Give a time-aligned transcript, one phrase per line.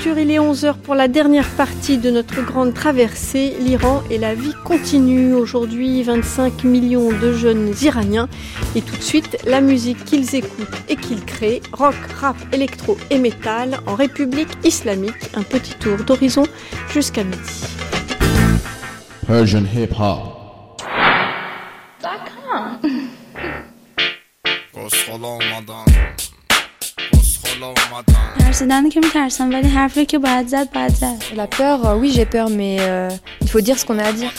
[0.00, 4.34] Culture, il est 11h pour la dernière partie de notre grande traversée, l'Iran et la
[4.34, 5.34] vie continue.
[5.34, 8.26] Aujourd'hui, 25 millions de jeunes Iraniens.
[8.74, 13.18] Et tout de suite, la musique qu'ils écoutent et qu'ils créent, rock, rap, électro et
[13.18, 15.30] métal en République islamique.
[15.34, 16.44] Un petit tour d'horizon
[16.88, 17.66] jusqu'à midi.
[19.26, 20.40] Persian hip hop.
[31.36, 33.08] La peur, euh, oui j'ai peur, mais euh,
[33.42, 34.30] il faut dire ce qu'on a à dire.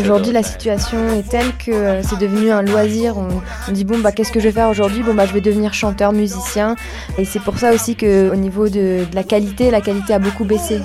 [0.00, 3.16] Aujourd'hui la situation est telle que euh, c'est devenu un loisir.
[3.16, 3.28] On,
[3.68, 5.02] on dit bon bah qu'est-ce que je vais faire aujourd'hui?
[5.02, 6.76] Bon bah je vais devenir chanteur, musicien.
[7.18, 10.18] Et c'est pour ça aussi que au niveau de, de la qualité, la qualité a
[10.18, 10.80] beaucoup baissé.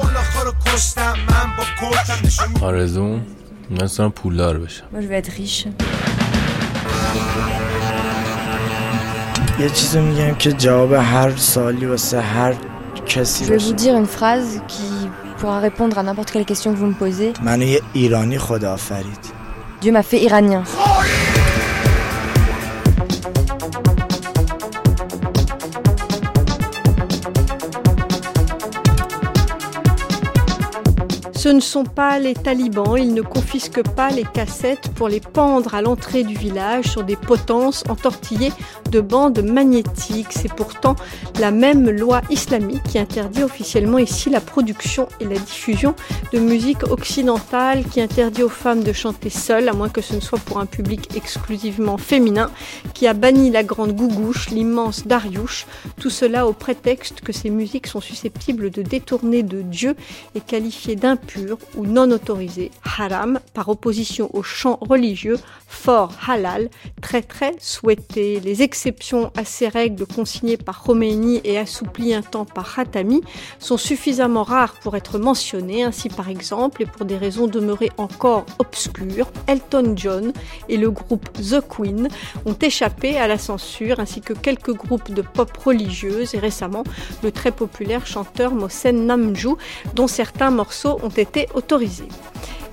[3.70, 5.68] آرزوم مثلا پولدار بشم Moi je vais être riche.
[9.60, 12.54] یه چیزی میگم که جواب هر سالی واسه هر
[13.06, 15.08] کسی Je vais باشه vous dire une phrase qui
[15.40, 17.40] pourra répondre à n'importe quelle question que vous me posez.
[17.42, 19.18] منو یه ایرانی خدا آفرید
[19.82, 20.62] Dieu m'a fait iranien.
[31.47, 35.75] Ce ne sont pas les talibans, ils ne confisquent pas les cassettes pour les pendre
[35.75, 38.51] à l'entrée du village sur des potences entortillées
[38.91, 40.27] de bandes magnétiques.
[40.31, 40.97] C'est pourtant
[41.39, 45.95] la même loi islamique qui interdit officiellement ici la production et la diffusion
[46.33, 50.19] de musique occidentale, qui interdit aux femmes de chanter seules, à moins que ce ne
[50.19, 52.51] soit pour un public exclusivement féminin,
[52.93, 55.65] qui a banni la grande gougouche, l'immense Dariouche,
[55.97, 59.95] tout cela au prétexte que ces musiques sont susceptibles de détourner de Dieu
[60.35, 61.36] et qualifiées d'impures
[61.75, 65.37] ou non autorisées, haram, par opposition aux chants religieux,
[65.67, 66.69] fort halal,
[67.01, 68.39] très très souhaités.
[68.39, 73.21] Les exceptions à ces règles consignées par Khomeini et assouplies un temps par Khatami
[73.59, 75.83] sont suffisamment rares pour être mentionnées.
[75.83, 80.33] Ainsi, par exemple, et pour des raisons demeurées encore obscures, Elton John
[80.69, 82.09] et le groupe The Queen
[82.45, 86.83] ont échappé à la censure, ainsi que quelques groupes de pop religieuse et récemment
[87.23, 89.57] le très populaire chanteur Mohsen Namjou,
[89.93, 92.09] dont certains morceaux ont été autorisés.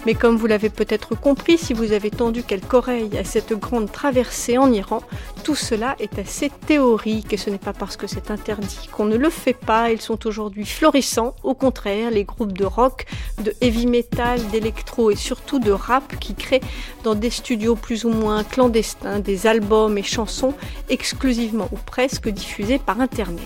[0.07, 3.91] Mais comme vous l'avez peut-être compris, si vous avez tendu quelque oreille à cette grande
[3.91, 5.03] traversée en Iran,
[5.45, 9.17] tout cela est assez théorique et ce n'est pas parce que c'est interdit qu'on ne
[9.17, 9.91] le fait pas.
[9.91, 11.35] Ils sont aujourd'hui florissants.
[11.43, 13.07] Au contraire, les groupes de rock,
[13.43, 16.61] de heavy metal, d'électro et surtout de rap qui créent
[17.03, 20.53] dans des studios plus ou moins clandestins des albums et chansons
[20.91, 23.41] exclusivement ou presque diffusés par Internet.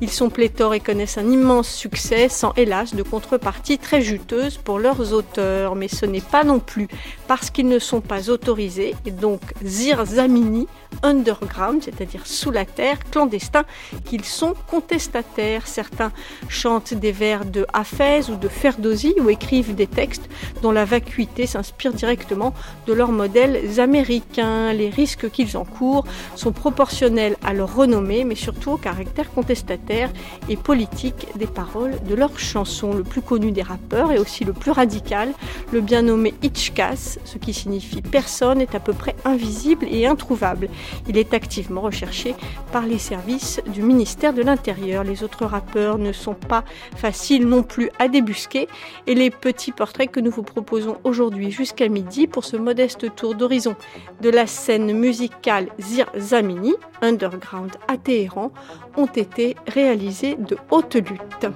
[0.00, 4.78] Ils sont pléthores et connaissent un immense succès, sans hélas de contrepartie très juteuse pour
[4.78, 5.74] leurs auteurs.
[5.74, 6.88] Mais ce n'est pas non plus
[7.28, 10.66] parce qu'ils ne sont pas autorisés, et donc zirzamini,
[11.02, 13.64] underground, c'est-à-dire sous la terre, clandestins,
[14.04, 15.66] qu'ils sont contestataires.
[15.66, 16.12] Certains
[16.48, 20.28] chantent des vers de Hafez ou de Ferdozi ou écrivent des textes
[20.62, 22.54] dont la vacuité s'inspire directement
[22.86, 24.72] de leurs modèles américains.
[24.72, 26.04] Les risques qu'ils encourent
[26.36, 30.10] sont proportionnels à leur renommée, mais surtout au caractère contestataire
[30.48, 32.92] et politique des paroles de leurs chansons.
[32.94, 35.32] Le plus connu des rappeurs et aussi le plus radical,
[35.72, 40.68] le bien nommé Hitchkas, ce qui signifie personne, est à peu près invisible et introuvable.
[41.08, 42.34] Il est activement recherché
[42.72, 45.04] par les services du ministère de l'Intérieur.
[45.04, 46.64] Les autres rappeurs ne sont pas
[46.96, 48.68] faciles non plus à débusquer
[49.06, 53.34] et les petits portraits que nous vous proposons aujourd'hui jusqu'à midi pour ce modeste tour
[53.34, 53.76] d'horizon
[54.20, 58.52] de la scène musicale Zir Zamini, underground à Téhéran,
[58.96, 61.46] ont été réalisés de haute lutte.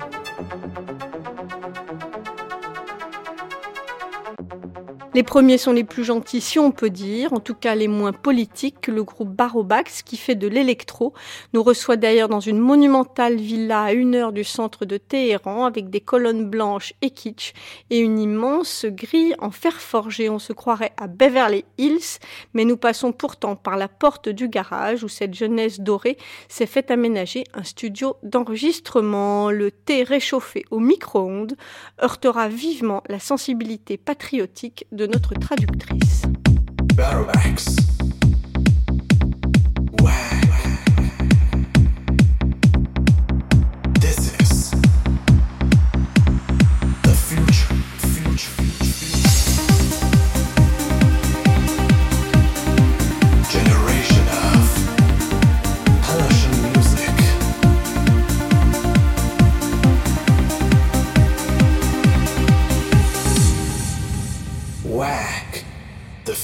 [5.19, 8.13] Les premiers sont les plus gentils, si on peut dire, en tout cas les moins
[8.13, 11.13] politiques, le groupe Barobax, qui fait de l'électro,
[11.53, 15.91] nous reçoit d'ailleurs dans une monumentale villa à une heure du centre de Téhéran, avec
[15.91, 17.53] des colonnes blanches et kitsch,
[17.91, 20.31] et une immense grille en fer forgé.
[20.31, 22.21] On se croirait à Beverly Hills,
[22.55, 26.17] mais nous passons pourtant par la porte du garage, où cette jeunesse dorée
[26.47, 29.51] s'est fait aménager un studio d'enregistrement.
[29.51, 31.57] Le thé réchauffé au micro-ondes
[32.01, 36.23] heurtera vivement la sensibilité patriotique de notre traductrice.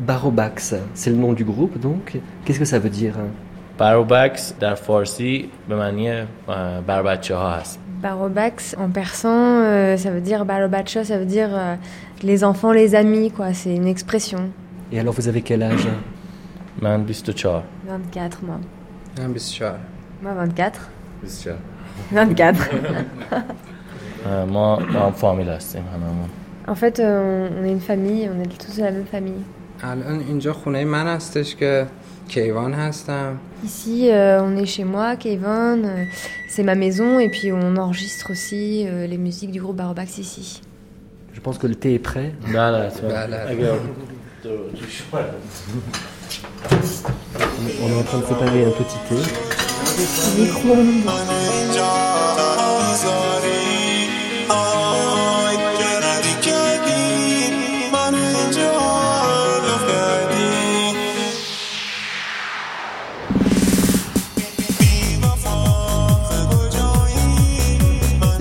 [0.00, 2.18] Barobax, c'est le nom du groupe donc.
[2.44, 3.30] Qu'est-ce que ça veut dire hein
[3.78, 6.26] بروبکس در فارسی به معنی اه،
[6.86, 11.48] بر بچه ها هست Barobax, en persan, euh, ça veut dire Barobacha, ça veut dire
[11.52, 11.76] euh,
[12.22, 13.54] les enfants, les amis, quoi.
[13.54, 14.50] C'est une expression.
[14.92, 15.88] Et alors vous avez quel âge
[16.82, 18.58] من 24 24, moi.
[19.18, 19.80] من 24
[20.22, 20.90] Moi, 24.
[21.22, 21.56] 24
[22.12, 22.70] 24.
[24.26, 26.28] اه، ما ما هم فامیل هستیم هممون
[26.68, 29.42] en fait, euh, on, on est une famille, on est tous de la même famille.
[29.82, 31.86] الان اینجا خونه من هستش که
[32.28, 36.04] کیوان هستم Ici, euh, on est chez moi, Kevin, euh,
[36.52, 40.60] c'est ma maison, et puis on enregistre aussi euh, les musiques du groupe Barobax ici.
[41.34, 42.28] Je pense que le thé est prêt.
[42.54, 43.08] بله حتما.
[43.08, 43.36] بله.
[43.50, 43.74] اگر
[44.44, 45.24] دو- جوش کنم.
[47.84, 49.18] On est en train de préparer un petit thé.
[50.38, 51.06] Micro-ondes.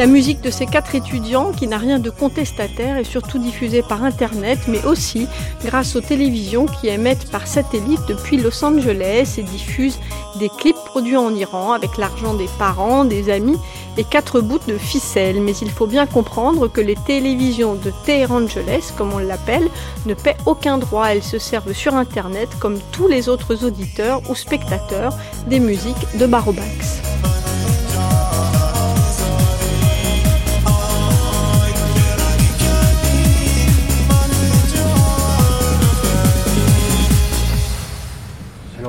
[0.01, 4.03] La musique de ces quatre étudiants, qui n'a rien de contestataire, est surtout diffusée par
[4.03, 5.27] Internet, mais aussi
[5.63, 10.01] grâce aux télévisions qui émettent par satellite depuis Los Angeles et diffusent
[10.39, 13.59] des clips produits en Iran avec l'argent des parents, des amis
[13.99, 15.43] et quatre bouts de ficelle.
[15.43, 19.69] Mais il faut bien comprendre que les télévisions de Téhéran Angeles, comme on l'appelle,
[20.07, 21.09] ne paient aucun droit.
[21.09, 25.13] Elles se servent sur Internet comme tous les autres auditeurs ou spectateurs
[25.47, 27.03] des musiques de Barobax.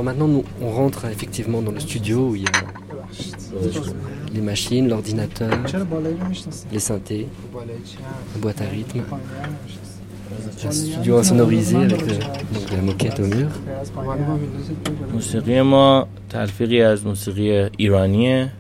[0.01, 2.51] Alors maintenant, nous, on rentre effectivement dans le studio où il y a
[4.35, 5.51] les machines, l'ordinateur,
[6.73, 9.03] les synthés, la boîte à rythme.
[10.65, 13.49] Un studio insonorisé avec de, donc de la moquette au mur.
[15.13, 18.53] موسیقی ما تلفیقی از موسیقی ایرانیه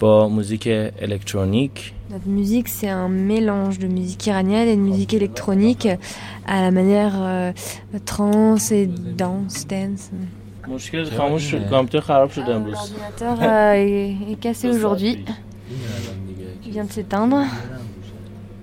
[0.00, 0.68] با موزیک
[1.02, 5.88] الکترونیک Notre musique, c'est un mélange de musique iranienne et de musique électronique
[6.46, 7.52] à la manière euh,
[8.04, 10.10] trance et dance, dance.
[10.68, 15.24] مشکل خاموش شد کامپیوتر خراب شد امروز L'ordinateur euh, est, est cassé aujourd'hui.
[16.66, 17.40] Il vient de s'éteindre.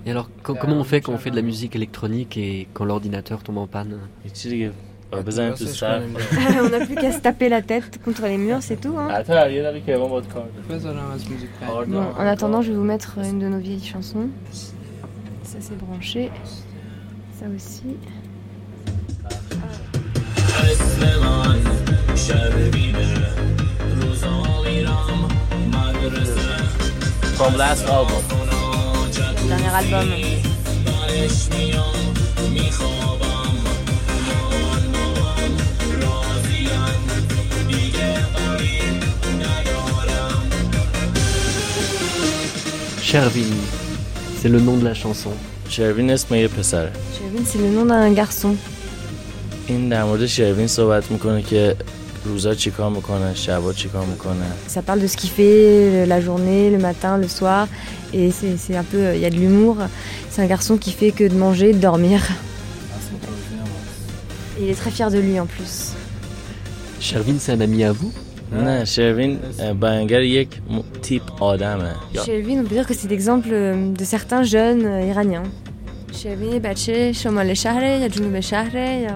[0.06, 2.84] Et alors, co- comment on fait quand on fait de la musique électronique et quand
[2.90, 3.94] l'ordinateur tombe en panne
[4.24, 4.70] هیچی دیگه
[5.26, 6.16] بزنیم تو درستش سر کنیم.
[6.64, 8.96] On n'a plus qu'à se taper la tête contre les murs, c'est tout.
[8.98, 9.10] Hein.
[9.10, 11.70] عطر یه دقیقه کیوان باید کار داره بذارم از موزیک بعد.
[11.70, 12.14] کار Bon, دارم.
[12.18, 14.28] en attendant, je vais vous mettre une de nos vieilles chansons.
[15.50, 16.30] Ça, c'est branché.
[17.40, 17.90] Ça aussi.
[27.37, 28.23] From last album
[29.47, 30.07] Dernier album.
[43.01, 43.51] Shervin,
[44.41, 45.33] c'est le nom de la chanson.
[45.69, 48.57] شروین اسم یه پسره Shervin, c'est le nom d'un garçon.
[49.67, 51.75] این در مورد شروین صحبت می‌کنه که
[52.26, 56.78] روزا چیکار میکنه شبا چیکار میکنه Ça parle de ce qu'il fait la journée, le
[56.78, 57.62] matin, le soir.
[58.18, 59.02] Et c'est c'est un peu.
[59.16, 59.76] Il y a de l'humour.
[60.30, 62.18] C'est un garçon qui fait que de manger, de dormir.
[64.58, 65.74] Et il est très fier de lui en plus.
[67.00, 68.12] Shervin, c'est un ami à vous
[68.52, 73.08] نه شروین اه، بیانگر یک م- تیپ آدمه یا Shelvin, on peut dire que c'est
[73.10, 75.48] l'exemple euh, de certains jeunes euh, iraniens.
[76.20, 79.14] Shelvin, Bache, Shomal Shahre, ya Junub Shahre, ya.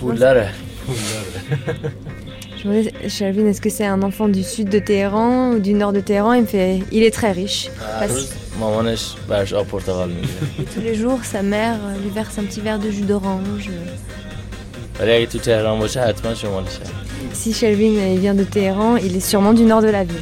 [0.00, 0.48] پولداره
[2.61, 6.01] Je me est-ce que c'est un enfant du sud de Téhéran ou du nord de
[6.01, 6.33] Téhéran?
[6.33, 7.69] Il me fait, il est très riche.
[10.73, 13.69] Tous les jours, sa mère lui verse un petit verre de jus d'orange.
[17.31, 20.17] Si Shelvin vient de Téhéran, il est sûrement du nord de la ville.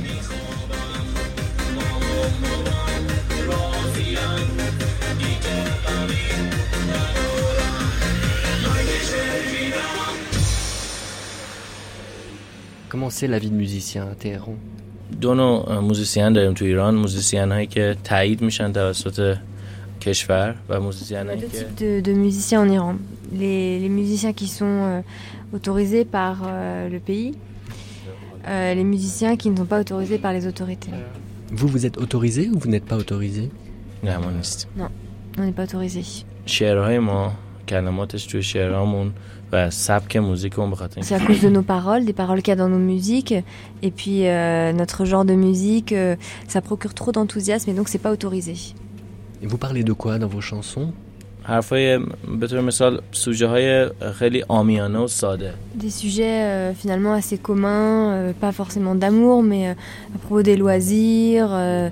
[12.97, 14.57] Comment c'est la vie de musicien à Téhéran
[15.21, 19.37] دو نوع موزیسین داریم تو ایران موزیسین هایی که تایید میشن توسط
[20.01, 22.95] کشور و موزیسین هایی Deux که types de, de musiciens en Iran.
[23.33, 27.33] Les, les musiciens qui sont euh, autorisés par euh, le pays,
[28.49, 30.95] euh, les musiciens qui ne sont pas autorisés par les autorités.
[31.59, 33.45] Vous, vous êtes autorisé ou vous n'êtes pas autorisé
[34.05, 34.69] نه ما نیستیم
[35.39, 36.03] On n'est pas autorisé.
[36.47, 37.33] شعرهای ما
[37.69, 39.13] کلماتش توی شعرهامون
[39.53, 42.53] و سبک موزیکمون به خاطر C'est à cause de nos paroles, des paroles qu'il y
[42.53, 43.35] a dans nos musiques.
[43.83, 46.17] Et puis euh, notre genre de musique, euh,
[46.49, 48.55] ça procure trop d'enthousiasme et donc c'est pas autorisé.
[49.43, 50.93] Et vous parlez de quoi dans vos chansons
[51.47, 51.99] حرفای
[52.41, 57.97] به طور مثال سوژه های خیلی آمیانه و ساده Des sujets euh, finalement assez communs,
[58.13, 61.89] euh, pas forcément d'amour, mais euh, à propos des loisirs, euh,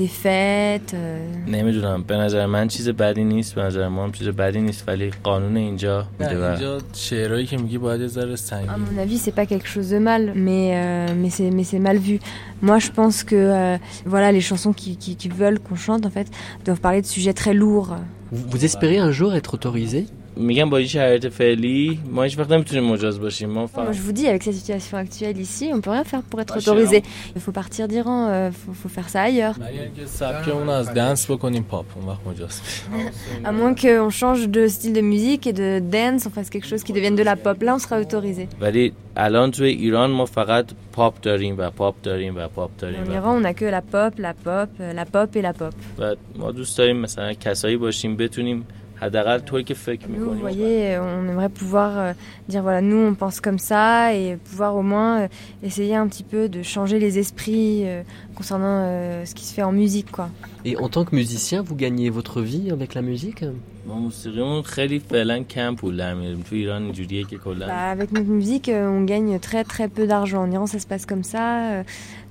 [0.00, 0.94] des fêtes.
[0.94, 1.48] euh.
[1.48, 5.10] نمیدونم به نظر من چیز بدی نیست به نظر ما هم چیز بدی نیست ولی
[5.22, 9.18] قانون اینجا میده و اینجا شعرهایی که میگی باید یه ذره À سنگین mon avis,
[9.18, 12.16] c'est pas quelque chose de mal, mais, euh, mais c'est mais c'est mal vu.
[12.62, 16.10] Moi, je pense que euh, voilà, les chansons qui, qui, qui veulent qu'on chante, en
[16.18, 16.28] fait,
[16.64, 17.94] doivent parler de sujets très lourds.
[18.31, 20.07] vous, espérez un jour être autorisé?
[20.38, 24.00] میگم با این شرایط فعلی ما هیچ وقت نمیتونیم مجاز باشیم ما Moi, فقط je
[24.00, 27.02] vous dis, avec cette situation actuelle ici, on peut rien faire pour être Ah, autorisé.
[27.36, 29.56] Il faut partir d'Iran, euh, faut, faut faire ça ailleurs.
[29.58, 33.48] مگر اینکه سبکمون رو از دنس بکنیم پاپ اون وقت مجاز میشه.
[33.48, 36.82] À moins qu'on change de style de musique et de dance, on fasse quelque chose
[36.86, 37.62] qui devienne de la pop.
[37.62, 38.48] Là, on sera autorisé.
[38.60, 43.08] ولی الان توی ایران ما فقط پاپ داریم و پاپ داریم و پاپ داریم En
[43.08, 45.74] و, Iran, on a que la pop, la pop, euh, la pop et la pop.
[45.98, 48.66] و ما دوست داریم مثلا کسایی باشیم بتونیم
[48.98, 52.12] حداقل طوری که فکر Nous, vous میکنیم voyez, on aimerait pouvoir euh,
[52.48, 55.28] dire voilà, nous on pense comme ça et pouvoir au moins euh,
[55.68, 58.02] essayer un petit peu de changer les esprits euh,
[58.38, 60.28] concernant euh, ce qui se fait en musique quoi.
[60.64, 63.44] Et en tant que musicien, vous gagnez votre vie avec la musique
[63.86, 68.12] ما موسیقیمون خیلی فعلا کم پول در میاریم تو ایران اینجوریه که کلا Bah, avec
[68.12, 70.40] notre musique, euh, on gagne très très peu d'argent.
[70.46, 71.44] En Iran, ça se passe comme ça.
[71.72, 71.82] euh,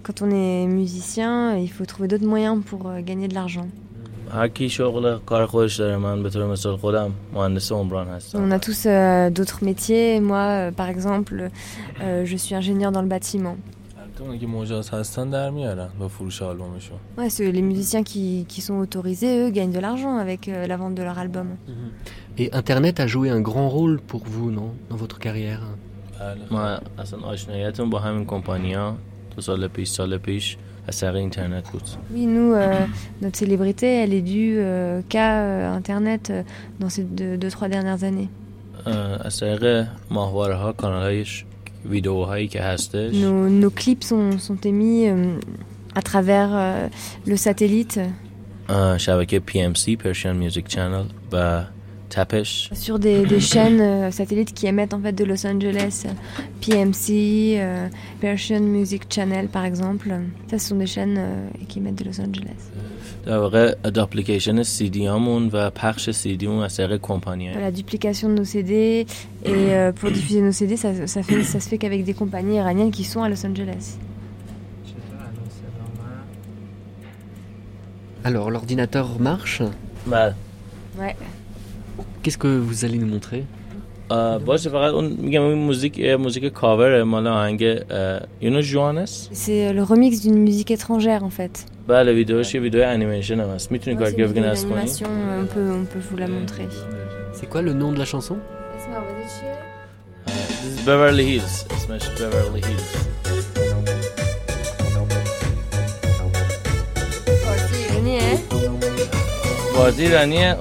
[0.05, 3.67] Quand on est musicien, il faut trouver d'autres moyens pour euh, gagner de l'argent.
[4.31, 8.51] هر کی شغل کار خودش داره من به طور مثال خودم مهندس عمران هستم On
[8.51, 10.19] a tous euh, d'autres métiers.
[10.19, 11.35] Moi, euh, par exemple,
[12.01, 13.55] euh, je suis ingénieur dans le bâtiment.
[14.03, 18.45] البته اون که مجاز هستن در میارن با فروش آلبومشون Ouais, c'est- les musiciens qui,
[18.47, 21.47] qui sont autorisés, eux, gagnent de l'argent avec euh, la vente de leur album.
[22.37, 25.61] Et Internet a joué un grand rôle pour vous, non Dans votre carrière
[26.19, 28.95] بله ما اصلا آشناییتون با همین کمپانیا
[29.35, 30.57] دو سال پیش سال پیش
[30.88, 31.98] à Saré Internet Boots.
[32.12, 32.86] Oui, nous, euh,
[33.20, 36.42] notre célébrité, elle est due euh, qu'à euh, Internet euh,
[36.80, 38.28] dans ces deux, deux, trois dernières années.
[43.12, 45.34] Nos, nos clips sont, sont émis euh,
[45.94, 46.88] à travers
[47.26, 48.00] le satellite.
[49.40, 51.06] PMC, Persian Music Channel,
[52.07, 56.05] و تپش sur des, des chaînes euh, satellites qui émettent en fait de Los Angeles,
[56.61, 57.07] PMC,
[57.57, 57.87] euh,
[58.21, 60.09] Persian Music Channel par exemple.
[60.49, 62.61] Ça, ce sont des chaînes euh, qui émettent de Los Angeles.
[63.25, 68.29] در واقع اپلیکیشن سی دی هامون و پخش سی دیمون از طریق کمپانی La duplication
[68.29, 69.05] de nos CD et
[69.45, 72.91] euh, pour diffuser nos CD, ça, ça, fait, ça se fait qu'avec des compagnies iraniennes
[72.91, 73.85] qui sont à Los Angeles.
[78.25, 79.61] Alors, l'ordinateur marche
[80.07, 80.33] بله
[80.99, 81.15] Ouais.
[82.23, 83.43] Qu'est-ce que vous allez nous montrer
[84.11, 87.61] اه، باشه فقط اون میگم این موزیک یه موزیک کاور مال آهنگ
[88.41, 91.65] یونو جوانس C'est le remix d'une musique étrangère en fait.
[91.87, 94.81] بله ویدیوش یه ویدیو انیمیشن هم هست میتونی Ouais, c'est une کارگرافیک vidéo نصب کنی
[94.85, 95.07] d'animation,
[95.41, 96.67] on peut, on peut vous la montrer.
[97.37, 98.35] C'est quoi le nom de la chanson
[100.27, 102.97] This is Beverly Hills اسمش Beverly Hills
[109.77, 110.57] بازی ایرانیه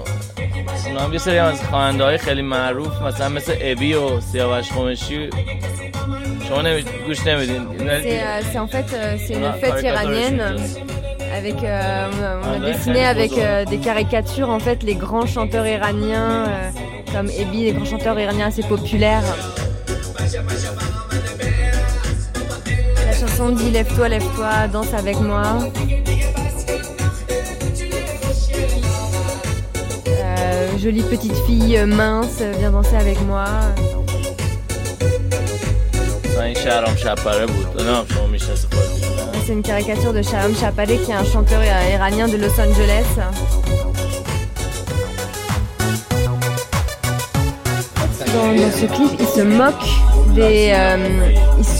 [0.96, 5.30] اونا هم یه سری از خواننده های خیلی معروف مثلا مثل ابی و سیاوش خمشی
[6.48, 6.84] شما نمی...
[7.06, 10.80] گوش نمیدین C'est euh, c'est en fait euh, c'est une Ah, fête caricature iranienne artist.
[11.38, 14.50] avec euh, on a, on a Ah, ouais, dessiné c'est avec beau, euh, des caricatures
[14.50, 16.70] en fait les grands chanteurs iraniens euh,
[17.12, 19.28] comme Ebi, les grands chanteurs iraniens assez populaires.
[23.06, 25.42] La chanson dit lève-toi, lève-toi, danse avec moi.
[30.77, 33.45] jolie petite fille euh, mince, euh, viens danser avec moi.
[33.47, 33.75] Ah,
[39.45, 43.05] c'est une caricature de Sharam Chapaleh qui est un chanteur euh, iranien de Los Angeles.
[48.33, 49.73] Dans, ce clip, il se moque
[50.35, 50.73] des.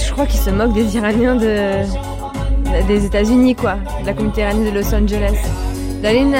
[0.06, 4.80] Je crois qu'il se moque des Iraniens des États-Unis, quoi, de la communauté iranienne de
[4.80, 5.38] Los Angeles.
[6.02, 6.36] Daline.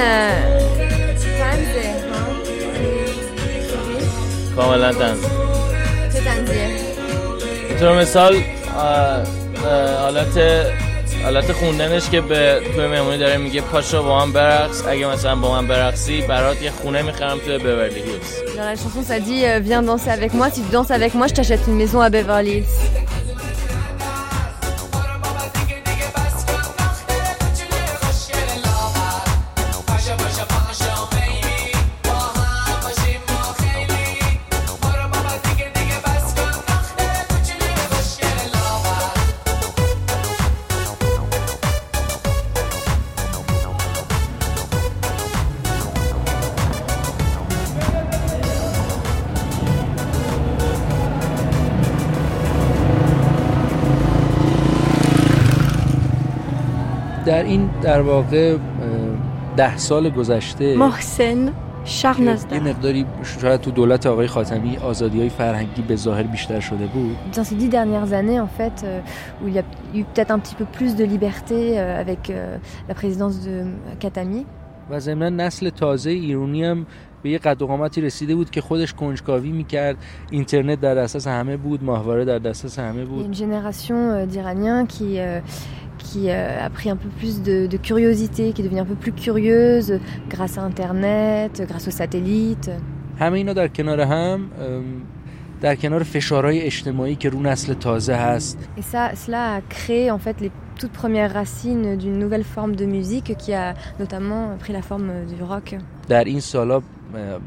[4.58, 5.22] کاملا تنز
[6.12, 6.68] چه تنزیه؟
[7.68, 8.36] به طور مثال
[10.00, 10.38] حالت
[11.24, 15.60] حالت خوندنش که به توی مهمونی داره میگه پاشو با من برقص اگه مثلا با
[15.60, 19.60] من برقصی برات یه خونه می‌خرم توی بورلی هیلز Dans la chanson, ça dit euh,
[19.68, 20.46] Viens danser avec moi.
[20.50, 22.74] Si tu danses avec moi, je t'achète une maison à Beverly Hills.
[57.88, 58.56] در واقع
[59.56, 60.76] ده سال گذشته.
[60.76, 61.52] محسن یه
[61.84, 63.06] شهرنزده مقداری
[63.40, 67.16] شاید تو دولت آقای خاتمی آزادی های فرهنگی به ظاهر بیشتر شده بود.
[67.32, 69.64] Dans ces dix dernières années, en fait, euh, où il y a
[69.94, 73.54] eu peut-être un petit peu plus de liberté euh, avec euh, la présidence de
[74.00, 74.44] Katami.
[74.90, 76.86] و ضمنا نسل تازه ایرانی هم
[77.22, 79.96] به یه قد و قامتی رسیده بود که خودش کنجکاوی می‌کرد.
[80.30, 83.26] اینترنت در دسترس همه بود ماهواره در دسترس همه بود.
[83.26, 85.18] Une génération d'Iraniens qui,
[86.07, 88.95] qui euh, a pris un peu plus de, de curiosité, qui est devenue un peu
[88.95, 89.99] plus curieuse
[90.29, 92.71] grâce à Internet, grâce aux satellites.
[93.19, 94.83] همه اینا در کنار هم ام،
[95.61, 100.17] در کنار فشارهای اجتماعی که رو نسل تازه هست Et ça, cela a créé en
[100.19, 104.81] fait les toutes premières racines d'une nouvelle forme de musique qui a notamment pris la
[104.81, 105.75] forme euh, du rock.
[106.09, 106.81] در این سالا اه،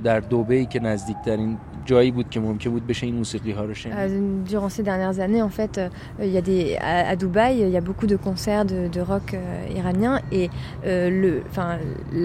[0.05, 3.95] در دوبهی که نزدیکترین جایی بود که ممکن بود بشه این موسیقی ها رو شنید
[3.95, 5.89] Euh, durant ces dernières années, en fait, euh,
[6.29, 9.01] il y a des, à, à Dubaï, il y a beaucoup de concerts de, de
[9.01, 11.69] rock euh, iranien et euh, le, enfin,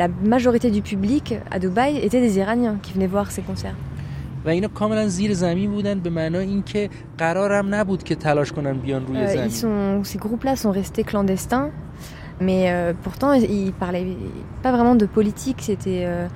[0.01, 3.75] la majorité du public à Dubaï étaient des Iraniens qui venaient voir ces concerts.
[4.45, 9.05] و اینا کاملا زیر زمین بودن به معنای اینکه قرارم نبود که تلاش کنن بیان
[9.07, 11.69] روی Euh, زمین ils sont, ces groupes-là sont restés clandestins,
[12.39, 14.17] mais euh, pourtant ils parlaient
[14.63, 16.27] pas vraiment de politique, c'était, euh,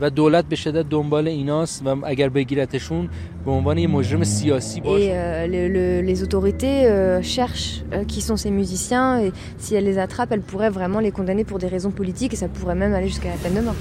[0.00, 3.08] و دولت به شدت دنبال ایناست و اگر بگیرتشون
[3.44, 8.04] به عنوان یه مجرم سیاسی باش Et euh, le- le- les autorités euh, cherchent euh,
[8.12, 11.58] qui sont ces musiciens et si elles les attrapent, elles pourraient vraiment les condamner pour
[11.58, 13.76] des raisons politiques et ça pourrait même aller jusqu'à la peine de mort.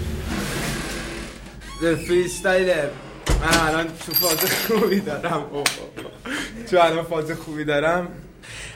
[2.07, 2.67] فریستایل
[3.41, 5.43] من الان تو فاز خوبی دارم
[6.71, 8.07] تو الان فاز خوبی دارم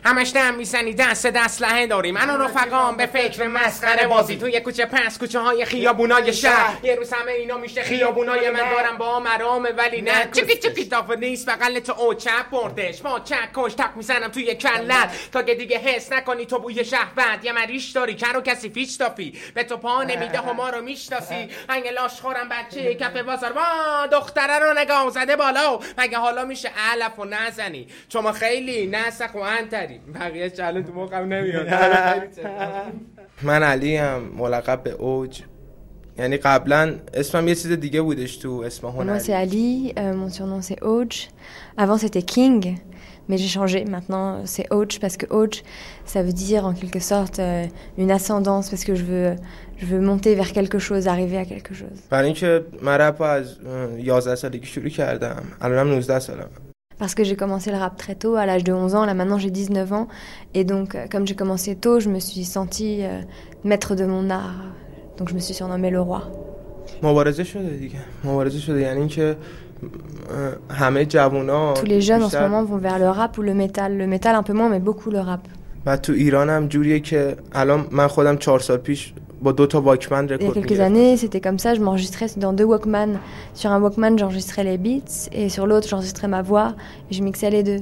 [0.05, 4.37] همش دم می‌زنی دست اسلحه داری من و رفقام به فکر مسخره بازی.
[4.37, 6.77] توی کوچه پس کوچه های خیابونای شهر.
[6.83, 11.17] یه روز همه اینا میشه خیابونای من دارم با مرامه ولی نه چکی چکی دافه
[11.17, 11.51] نیست.
[11.51, 13.03] بغل تو او چپ بردش.
[13.03, 15.31] با چک کش تک می‌زنم توی کلت.
[15.33, 17.45] تا که دیگه حس نکنی تو بوی شهوت.
[17.45, 18.15] یه مریش داری.
[18.15, 21.49] کر و کسی فیچ تافی به تو پا نمیده هما رو می‌شناسی.
[21.69, 23.53] هنگ لاش خورم بچه کف بازار.
[23.53, 25.81] وا دختره رو نگاه زده بالا.
[25.99, 31.34] مگه حالا میشه علف و نزنی؟ شما خیلی نسخ و انتری بقیه چلو تو موقعم
[31.34, 31.68] نمیاد
[33.44, 35.42] من علی هم ملقب به اوج
[36.18, 40.30] یعنی قبلا اسمم یه چیز دیگه بودش تو اسم Moi هنری c'est Ali, euh, mon
[40.30, 41.30] surnom c'est Oj.
[41.78, 42.78] Avant c'était King,
[43.28, 43.80] mais j'ai changé.
[43.86, 45.54] Maintenant c'est Oj parce que Oj
[46.06, 47.66] ça veut dire en quelque sorte euh,
[47.98, 49.36] une ascendance parce que je veux,
[49.82, 52.00] je veux monter vers quelque chose, arriver à quelque chose.
[52.10, 56.50] برای اینکه من رپ رو از اه، 11 سالگی شروع کردم الانم 19 سالم
[57.00, 59.06] Parce que j'ai commencé le rap très tôt, à l'âge de 11 ans.
[59.06, 60.08] Là maintenant j'ai 19 ans.
[60.54, 63.22] Et donc euh, comme j'ai commencé tôt, je me suis sentie euh,
[63.64, 64.62] maître de mon art.
[65.18, 66.22] Donc je me suis surnommée le roi.
[67.04, 69.36] مبارزه شده دیگه مبارزه شده یعنی اینکه
[70.70, 73.42] اه، همه جوونا Tous les jeunes en ce بیشتر- moment vont vers le rap ou
[73.42, 73.98] le métal.
[73.98, 75.48] Le métal un peu moins, mais beaucoup le rap.
[75.86, 79.14] و تو ایران هم جوریه که الان من خودم چهار سال پیش
[80.41, 81.75] il y a quelques années, c'était comme ça.
[81.75, 83.19] Je m'enregistrais dans deux Walkman.
[83.55, 86.75] Sur un Walkman, j'enregistrais les beats et sur l'autre, j'enregistrais ma voix.
[87.11, 87.81] Et je mixais les deux.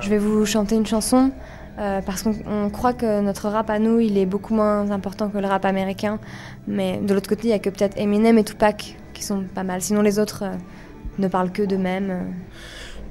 [0.00, 1.30] Je vais vous chanter une chanson
[1.78, 5.38] euh, parce qu'on croit que notre rap à nous, il est beaucoup moins important que
[5.38, 6.18] le rap américain.
[6.66, 9.64] Mais de l'autre côté, il n'y a que peut-être Eminem et Tupac qui sont pas
[9.64, 9.82] mal.
[9.82, 10.54] Sinon, les autres euh,
[11.18, 12.10] ne parlent que d'eux-mêmes.
[12.10, 12.22] Euh.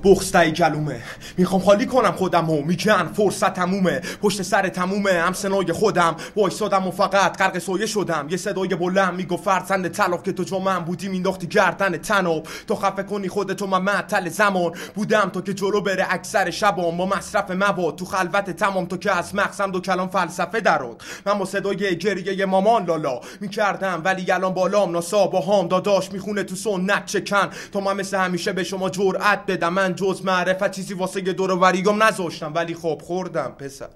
[0.03, 1.01] بغستای گلومه.
[1.37, 4.01] می‌خوام خالی کنم خودم و میگن فرصت تمومه.
[4.21, 5.11] پشت سر تمومه.
[5.11, 6.15] هم سنای خودم.
[6.35, 8.27] وایسادم و فقط غرق سایه شدم.
[8.29, 12.47] یه صدای بلند میگو فرزند طلاق که تو جو من بودی مینداختی گردن تناب.
[12.67, 14.71] تو خفه کنی خودتو من معطل زمان.
[14.95, 16.97] بودم تو که جلو بره اکثر شبام.
[16.97, 18.85] با مصرف مواد تو خلوت تمام.
[18.85, 24.01] تو که از مغزم دو کلام فلسفه درات من با صدای گریه مامان لالا می‌کردم.
[24.05, 25.27] ولی الان بالام ناسا.
[25.27, 27.49] با هام داداش می‌خونه تو سنت چکن.
[27.71, 29.73] تو من مثل همیشه به شما جرأت بدم.
[29.73, 33.88] من جز معرفت چیزی واسه دور و وریگم نذاشتم ولی خب خوردم پسر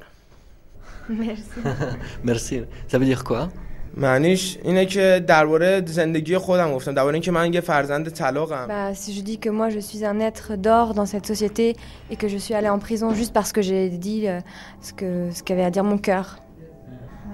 [2.25, 3.49] مرسی ça veut dire quoi
[3.97, 9.13] معنیش اینه که درباره زندگی خودم گفتم درباره اینکه من یه فرزند طلاقم Bah, si
[9.15, 11.77] je dis que moi je suis un être d'or dans cette société
[12.11, 14.41] et que je suis allée en prison juste parce que j'ai dit euh,
[14.81, 16.39] ce que ce qu'avait à dire mon cœur.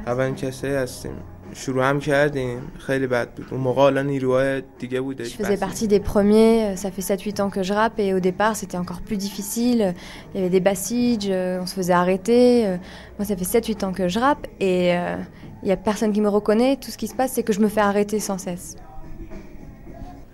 [0.07, 1.13] اولین کسایی هستیم
[1.55, 5.89] شروع هم کردیم خیلی بد بود اون موقع حالا نیروهای دیگه بودش Je faisais partie
[5.89, 9.01] des premiers, euh, ça fait 7-8 ans que je rappe et au départ c'était encore
[9.09, 9.95] plus difficile.
[10.35, 12.67] Il y avait des bassiges, euh, on se faisait arrêter.
[12.67, 12.77] euh.
[13.19, 15.17] Moi ça fait 7-8 ans que je rappe et euh,
[15.63, 16.77] il y a personne qui me reconnaît.
[16.83, 18.77] Tout ce qui se passe c'est que je me fais arrêter sans cesse.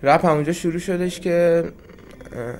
[0.02, 1.64] رپ همونجا شروع شدش که
[2.36, 2.54] اه،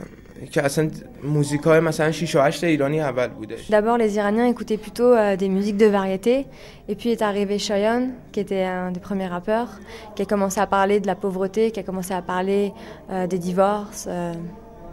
[0.50, 0.90] که اصلا
[1.24, 5.36] موزیک های مثلا 6 و 8 ایرانی اول بودش D'abord les Iraniens écoutaient plutôt euh,
[5.36, 6.46] des musiques de variété
[6.88, 9.70] et puis est arrivé Chayon qui était un des premiers rappeurs
[10.14, 12.72] qui a commencé à parler de la pauvreté, qui a commencé à parler
[13.10, 14.06] euh, des divorces.
[14.08, 14.34] euh.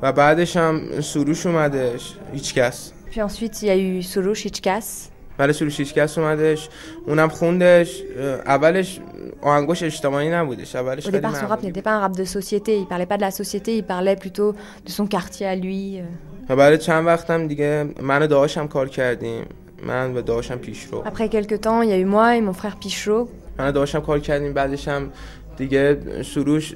[0.03, 5.09] و بعدش هم سروش اومدش هیچ کس Puis ensuite il y a eu Soroush Ichkas.
[5.37, 6.69] برای سروش هیچ کس اومدش
[7.07, 8.99] اونم خوندش اه، اولش
[9.41, 12.25] آهنگاش اجتماعی نبودش اولش Au خیلی départ, son rap معمولی n'était pas un rap de
[12.25, 12.71] société.
[12.77, 14.53] Il parlait pas de la société, il parlait plutôt
[14.85, 15.99] de son quartier à lui.
[16.01, 16.49] euh.
[16.49, 19.45] و بعد چند وقتم دیگه من و داداشم کار کردیم
[19.83, 22.53] من و داداشم پیش رو Après quelques temps, il y a eu moi et mon
[22.53, 23.27] frère Pichot.
[23.59, 25.09] من و داداشم کار کردیم بعدش هم
[25.57, 26.75] دیگه سروش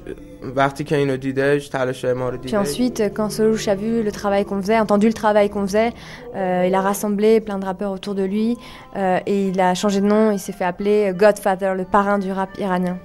[0.56, 4.12] وقتی که اینو دیدش تلاش ما رو Puis دیدش ensuite, quand Solouch a vu le
[4.12, 5.92] travail qu'on faisait, entendu le travail qu'on faisait,
[6.34, 8.56] euh, il a rassemblé plein de rappeurs autour de lui
[8.96, 10.30] euh, et il a changé de nom.
[10.30, 12.98] Il s'est fait appeler Godfather, le parrain du rap iranien.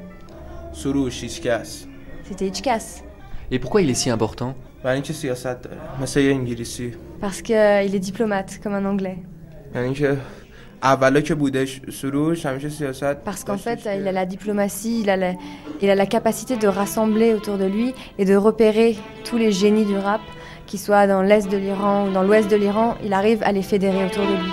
[0.73, 1.87] سروش هیچ کس
[2.29, 2.85] C'était Ichkas.
[3.51, 7.95] Et pourquoi il est si important برای اینکه سیاست داره مثل یه انگلیسی Parce qu'il
[7.95, 9.17] est diplomate, comme un anglais.
[10.83, 15.01] یعنی که اولا که بودش سروش همیشه سیاست Parce qu'en fait, il a la diplomatie,
[15.01, 15.33] il a la,
[15.81, 19.85] il a la capacité de rassembler autour de lui et de repérer tous les génies
[19.85, 20.21] du rap,
[20.67, 23.61] qu'ils soient dans l'est de l'Iran ou dans l'ouest de l'Iran, il arrive à les
[23.61, 24.51] fédérer autour de lui.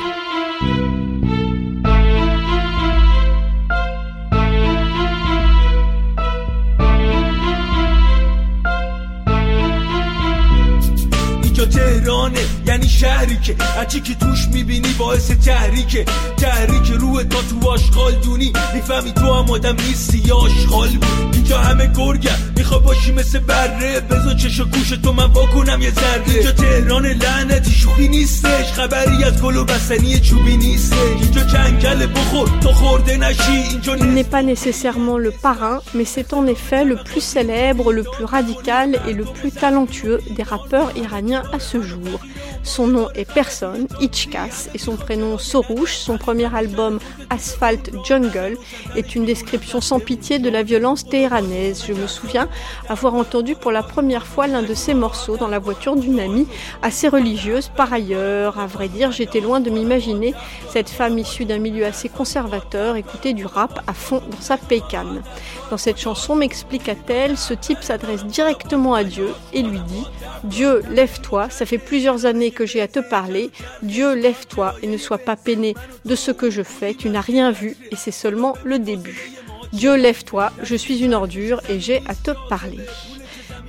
[13.23, 16.05] اینجا تهرانه یعنی شهری که هرچی که توش میبینی باعث تحریکه
[16.37, 21.59] تحریک روح تا تو آشغال دونی میفهمی تو هم آدم نیستی یا آشغال بود اینجا
[21.59, 26.35] همه گرگم میخوا باشی مثل بره بزا چش و گوش تو من واکنم یه ذره
[26.35, 32.49] اینجا تهران لعنتی شوخی نیستش خبری از گل و بستنی چوبی نیستش اینجا جنگل بخور
[32.61, 36.97] تو خورده نشی اینجا Il n'est pas nécessairement le parrain, mais c'est en effet le
[36.97, 42.19] plus célèbre, le plus radical et le plus talentueux des rappeurs iraniens à ce jour.
[42.62, 45.95] Son nom est Personne, Ichkas, et son prénom Sorouche.
[45.95, 46.99] Son premier album,
[47.30, 48.58] Asphalt Jungle,
[48.95, 51.84] est une description sans pitié de la violence téhéranaise.
[51.88, 52.47] Je me souviens
[52.89, 56.47] avoir entendu pour la première fois l'un de ses morceaux dans la voiture d'une amie
[56.82, 58.60] assez religieuse par ailleurs.
[58.60, 60.34] À vrai dire, j'étais loin de m'imaginer
[60.69, 65.21] cette femme issue d'un milieu assez conservateur écouter du rap à fond dans sa pécane.
[65.69, 70.06] Dans cette chanson, m'expliqua-t-elle, ce type s'adresse directement à Dieu et lui dit
[70.43, 73.52] Dieu, lève-toi, ça fait plusieurs années que j'ai à te parler.
[73.82, 76.94] Dieu, lève-toi et ne sois pas peiné de ce que je fais.
[76.94, 79.32] Tu n'as rien vu et c'est seulement le début.
[79.72, 82.80] Dieu, lève-toi, je suis une ordure et j'ai à te parler.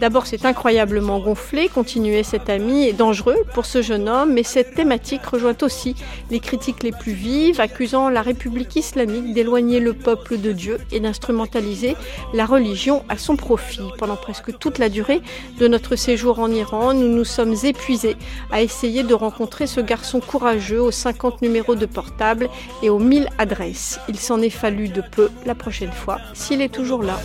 [0.00, 4.74] D'abord, c'est incroyablement gonflé, continuait cet ami, et dangereux pour ce jeune homme, mais cette
[4.74, 5.94] thématique rejoint aussi
[6.30, 11.00] les critiques les plus vives, accusant la République islamique d'éloigner le peuple de Dieu et
[11.00, 11.96] d'instrumentaliser
[12.32, 13.82] la religion à son profit.
[13.98, 15.22] Pendant presque toute la durée
[15.58, 18.16] de notre séjour en Iran, nous nous sommes épuisés
[18.50, 22.48] à essayer de rencontrer ce garçon courageux aux 50 numéros de portable
[22.82, 24.00] et aux 1000 adresses.
[24.08, 27.18] Il s'en est fallu de peu la prochaine fois, s'il est toujours là.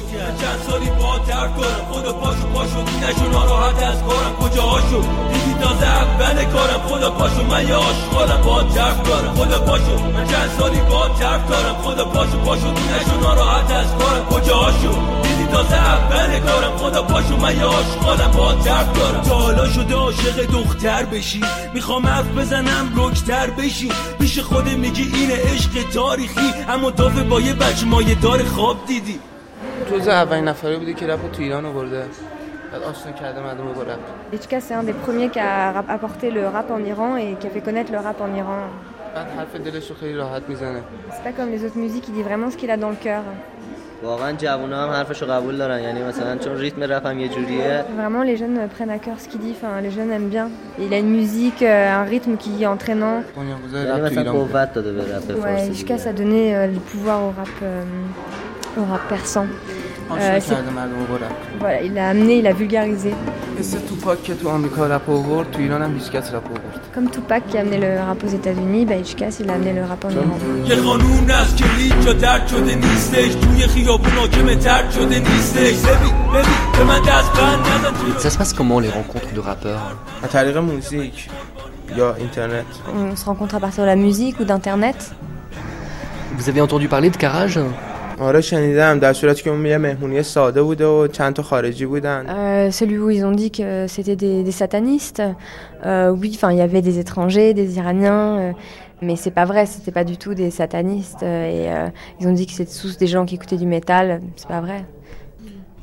[2.59, 4.35] پاشو نشو ناراحت از کارم.
[4.41, 5.01] کجاهاشو؟
[5.33, 6.81] دیدی تازه اول کارم.
[6.87, 8.41] خدا پاشو من یه عاشقانم.
[8.41, 9.33] با ترک دارم.
[9.33, 9.95] خدا پاشو.
[10.13, 11.75] من چند سالی با ترک دارم.
[11.75, 14.25] خدا پاشو پاشو نشو ناراحت از کارم.
[14.25, 14.93] کجاهاشو؟
[15.23, 16.77] دیدی تازه اول کارم.
[16.77, 17.65] خدا پاشو من یه
[18.37, 19.21] با ترک دارم.
[19.21, 21.41] تا حالا شده عاشق دختر بشی.
[21.73, 23.91] می‌خوام حرف بزنم رکتر بشی.
[24.19, 26.53] پیش خود میگی اینه عشق تاریخی.
[26.69, 27.85] اما دافه با یه بچه
[28.21, 29.19] دار خواب دیدی.
[29.89, 32.05] تو اولین نفری بودی که رپ تو ایران آورده.
[32.73, 37.49] En c'est un des premiers qui a apporté le rap en Iran et qui a
[37.49, 38.59] fait connaître le rap en Iran.
[41.11, 43.23] C'est pas comme les autres musiques, il dit vraiment ce qu'il a dans le cœur.
[47.97, 50.49] Vraiment, les jeunes prennent à cœur ce qu'il dit, les jeunes aiment bien.
[50.79, 53.23] Il a une musique, euh, un rythme qui est entraînant.
[55.41, 57.83] Ouais, jusqu'à ça donner euh, le pouvoir au rap, euh,
[58.77, 59.47] au rap persan.
[60.10, 60.54] Euh, c'est-
[61.60, 63.12] voilà, il a amené, il a vulgarisé.
[63.60, 67.42] مثل توپاک که تو آمریکا رپ آورد تو ایران هم هیچکس رپ آورد Comme Tupac
[67.50, 70.10] qui a amené le rap aux États-Unis, bah, Ishkas, il a amené le rap en
[70.10, 70.68] Iran.
[70.70, 75.74] یه قانون است که هیچ جا درد شده نیستش توی خیابون حاکم ترد شده نیستش
[75.76, 76.44] ببین ببین
[76.78, 80.56] به من دست بند نزن Ça se passe comment les rencontres de rappeurs از طریق
[80.56, 81.28] موزیک
[81.96, 84.98] یا اینترنت On se rencontre à partir de la musique ou d'internet.
[86.38, 87.58] Vous avez entendu parler de Carrage
[88.20, 92.26] آره شنیدم در صورتی که اون یه مهمونی ساده بوده و چند تا خارجی بودن
[92.26, 95.22] Euh, celui où ils ont dit que c'était des, des satanistes.
[95.84, 98.52] Euh, oui, enfin, il y avait des étrangers, des Iraniens, euh,
[99.02, 101.22] mais c'est pas vrai, c'était pas du tout des satanistes.
[101.22, 101.88] euh, et euh,
[102.20, 104.20] ils ont dit que c'était tous des gens qui écoutaient du métal.
[104.36, 104.80] C'est pas vrai.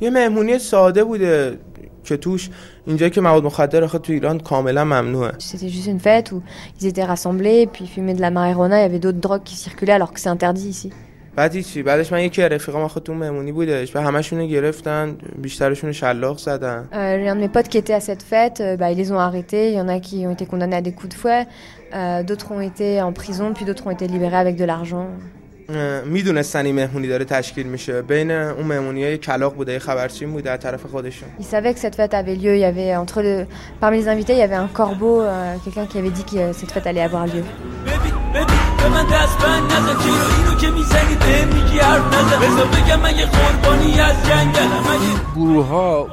[0.02, 1.58] یه مهمونی ساده بوده
[2.04, 2.50] که توش
[2.88, 6.42] اینجا که مواد مخدر آخه تو ایران کاملا ممنوعه C'était juste une fête où
[6.82, 8.80] ils étaient rassemblés, puis ils fumaient de la marijuana.
[8.80, 10.90] Il y avait d'autres drogues qui circulaient alors que c'est interdit ici.
[11.37, 15.93] بعد چی بعدش من یکی از رفیقام آخه تو مهمونی بودش و همشونو گرفتن بیشترشون
[15.93, 18.91] شلاق زدن Euh, J'ai un de mes potes qui était à cette fête, euh, bah,
[18.91, 19.69] ils les ont arrêtés.
[19.73, 21.47] Il y en a qui ont été condamnés à des coups de fouet,
[21.95, 25.07] euh, d'autres ont été en prison, puis d'autres ont été libérés avec de l'argent.
[26.07, 30.51] می‌دونستن این مهمونی داره تشکیل میشه بین اون مهمونی های کلاق بوده یه خبرچین بوده
[30.51, 32.55] از طرف خودشون Ils savaient que cette fête avait lieu.
[32.55, 33.47] Il y avait entre le,
[33.81, 36.53] parmi les invités, il y avait un corbeau, euh, quelqu'un qui avait dit que euh,
[36.53, 37.43] cette fête allait avoir lieu.
[38.35, 39.95] ببین به من دست بند نزن.
[40.03, 44.83] چرا اینو که می‌زنی به میگی حرف نزن؟ بذار بگم من یه قربانی از جنگلم
[45.37, 46.09] گروه ها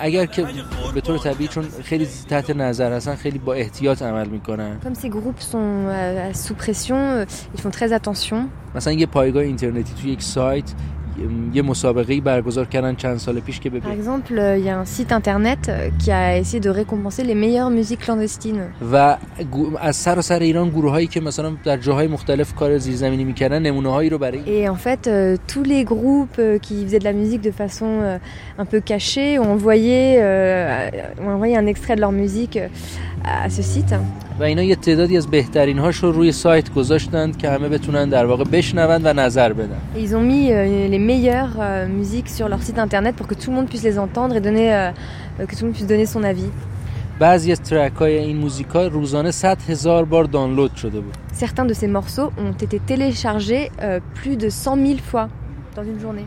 [0.00, 0.46] اگر که
[0.94, 4.78] به طور طبیعی چون خیلی تحت نظر هستن خیلی با احتیاط عمل می‌کنن.
[4.84, 8.36] Comme ces groupes sont euh, sous pression, euh, ils font très attention.
[8.74, 10.72] مثلا یه پایگاه اینترنتی توی یک سایت
[11.53, 14.77] یه مسابقه برگزار کردن چند سال پیش که Par ببین exemple, euh, il y a
[14.77, 18.63] un site internet euh, qui a essayé de récompenser les meilleures musiques clandestines.
[18.91, 19.17] و
[19.51, 23.89] گو- از سراسر ایران گروه هایی که مثلا در جاهای مختلف کار زیرزمینی میکردن نمونه
[23.91, 27.13] هایی رو برای Et en fait, euh, tous les groupes euh, qui faisaient de la
[27.13, 28.17] musique de façon euh,
[28.61, 30.89] un peu cachée ont envoyé, euh,
[31.25, 33.95] ont envoyé un extrait de leur musique euh, à ce site.
[34.39, 38.25] و اینا یه تعدادی از بهترین هاش رو روی سایت گذاشتند که همه بتونن در
[38.25, 42.48] واقع بشنوند و نظر بدن Et ils ont mis euh, les meilleures euh, musiques sur
[42.48, 44.90] leur site internet pour que tout le monde puisse les entendre et donner, euh,
[45.40, 46.50] euh, que tout le monde puisse donner son avis.
[51.32, 55.28] Certains de ces morceaux ont été téléchargés euh, plus de 100 000 fois
[55.74, 56.26] dans une journée.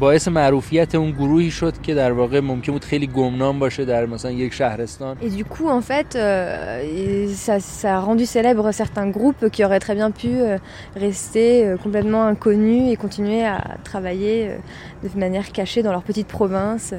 [0.00, 4.30] باعث معروفیت اون گروهی شد که در واقع ممکن بود خیلی گمنام باشه در مثلا
[4.30, 9.08] یک شهرستان Et du coup, en fait, euh, et ça, ça a rendu célèbre certains
[9.10, 10.58] groupes qui auraient très bien pu euh,
[10.96, 16.28] rester euh, complètement inconnus et continuer à travailler euh, de manière cachée dans leur petite
[16.28, 16.94] province.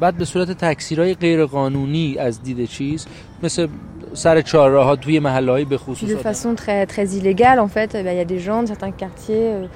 [0.00, 3.06] بعد به صورت تکثیرهای غیر قانونی از دید چیز
[3.42, 3.68] مثل
[4.14, 7.68] سر چهارراه ها توی محله های به Puis خصوص de façon très, très illégale, en
[7.68, 9.66] fait, eh ben, il y a des gens de certains quartiers euh,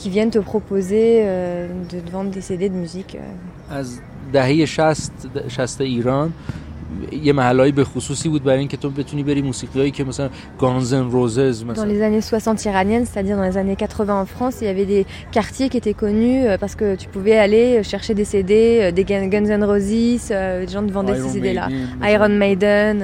[0.00, 3.14] qui viennent te proposer euh, de te vendre des CD de musique.
[3.16, 3.74] euh.
[3.80, 4.00] از
[4.32, 5.10] دهه 60
[5.48, 6.32] 60 ایران
[7.22, 10.28] یه محلهایی به خصوصی بود برای اینکه تو بتونی بری موسیقی هایی که مثلا
[10.58, 14.56] گانزن روزز Dans مثلا les années 60 iraniennes, c'est-à-dire dans les années 80 en France,
[14.62, 18.14] il y avait des quartiers qui étaient connus euh, parce que tu pouvais aller chercher
[18.14, 21.34] des CD, euh, des Gun- Guns N' Roses, euh, des gens te vendaient Iron ces
[21.34, 21.68] CD-là.
[21.68, 22.96] Maiden, Iron Maiden.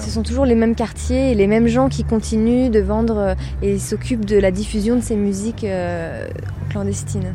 [0.00, 3.34] Ce sont toujours les mêmes quartiers et les mêmes gens qui continuent de vendre euh,
[3.62, 6.28] et s'occupent de la diffusion de ces musiques euh,
[6.70, 7.34] clandestines.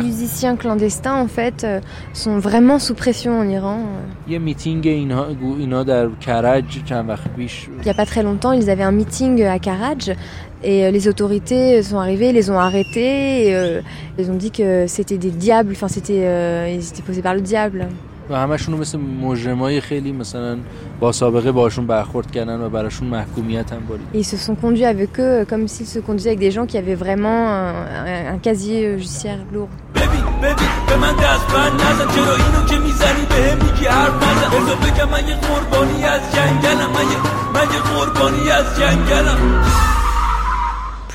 [0.00, 1.80] Les musiciens clandestins en fait euh,
[2.12, 3.80] sont vraiment sous pression en Iran.
[7.78, 10.14] Il n'y a pas très longtemps, ils avaient un meeting à Karaj
[10.65, 13.47] et euh, les autorités sont arrivées, les ont arrêtés.
[13.47, 13.81] Et, euh,
[14.19, 17.41] ils ont dit que c'était des diables, enfin c'était, euh, ils étaient posés par le
[17.41, 17.87] diable.
[18.29, 20.57] و همشون رو مثل مجرمای خیلی مثلا
[20.99, 24.85] با سابقه باشون برخورد کردن و براشون محکومیت هم برید Et ils se sont conduits
[24.85, 27.73] avec eux euh, comme s'ils se conduisaient avec des gens qui avaient vraiment un,
[28.05, 29.69] un- un casier euh, judiciaire lourd.
[29.95, 34.49] ببین ببین به من دست بند نزن چرا اینو که میزنی به میگی حرف نزن
[34.49, 37.17] بذار بگم من یه قربانی از جنگلم من یه
[37.55, 39.37] من یه قربانی از جنگلم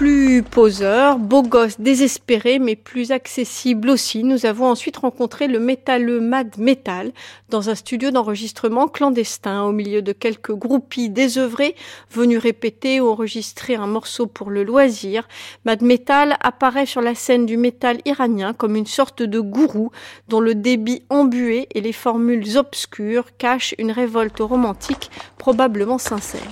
[0.02, 4.24] plus poseur, beau gosse, désespéré, mais plus accessible aussi.
[4.24, 7.12] Nous avons ensuite rencontré le métalleux Mad Metal
[7.50, 11.76] dans un studio d'enregistrement clandestin au milieu de quelques groupies désœuvrés
[12.10, 15.28] venus répéter ou enregistrer un morceau pour le loisir.
[15.66, 19.92] Mad Metal apparaît sur la scène du métal iranien comme une sorte de gourou
[20.30, 26.50] dont le débit embué et les formules obscures cachent une révolte romantique probablement sincère.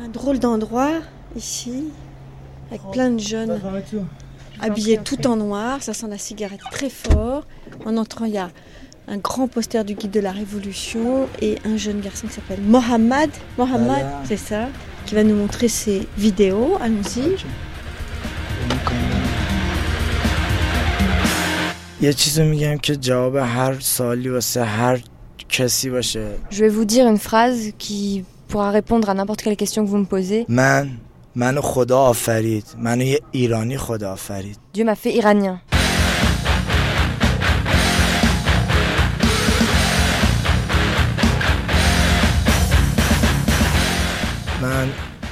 [0.00, 0.92] Un drôle d'endroit
[1.34, 1.84] ici,
[2.70, 3.60] avec plein de jeunes
[4.60, 5.82] habillés tout en noir.
[5.82, 7.44] Ça sent la cigarette très fort.
[7.84, 8.50] En entrant, il y a
[9.08, 13.30] un grand poster du guide de la Révolution et un jeune garçon qui s'appelle Mohamed.
[13.56, 14.68] Mohamed, c'est ça,
[15.04, 16.76] qui va nous montrer ses vidéos.
[16.80, 17.36] Allons-y.
[26.50, 29.97] Je vais vous dire une phrase qui pourra répondre à n'importe quelle question que vous
[29.97, 30.45] me posez.
[30.49, 30.89] من
[31.35, 35.59] منو خدا آفرید منو یه ایرانی خدا آفرید Dieu m'a fait iranien.
[44.61, 44.87] من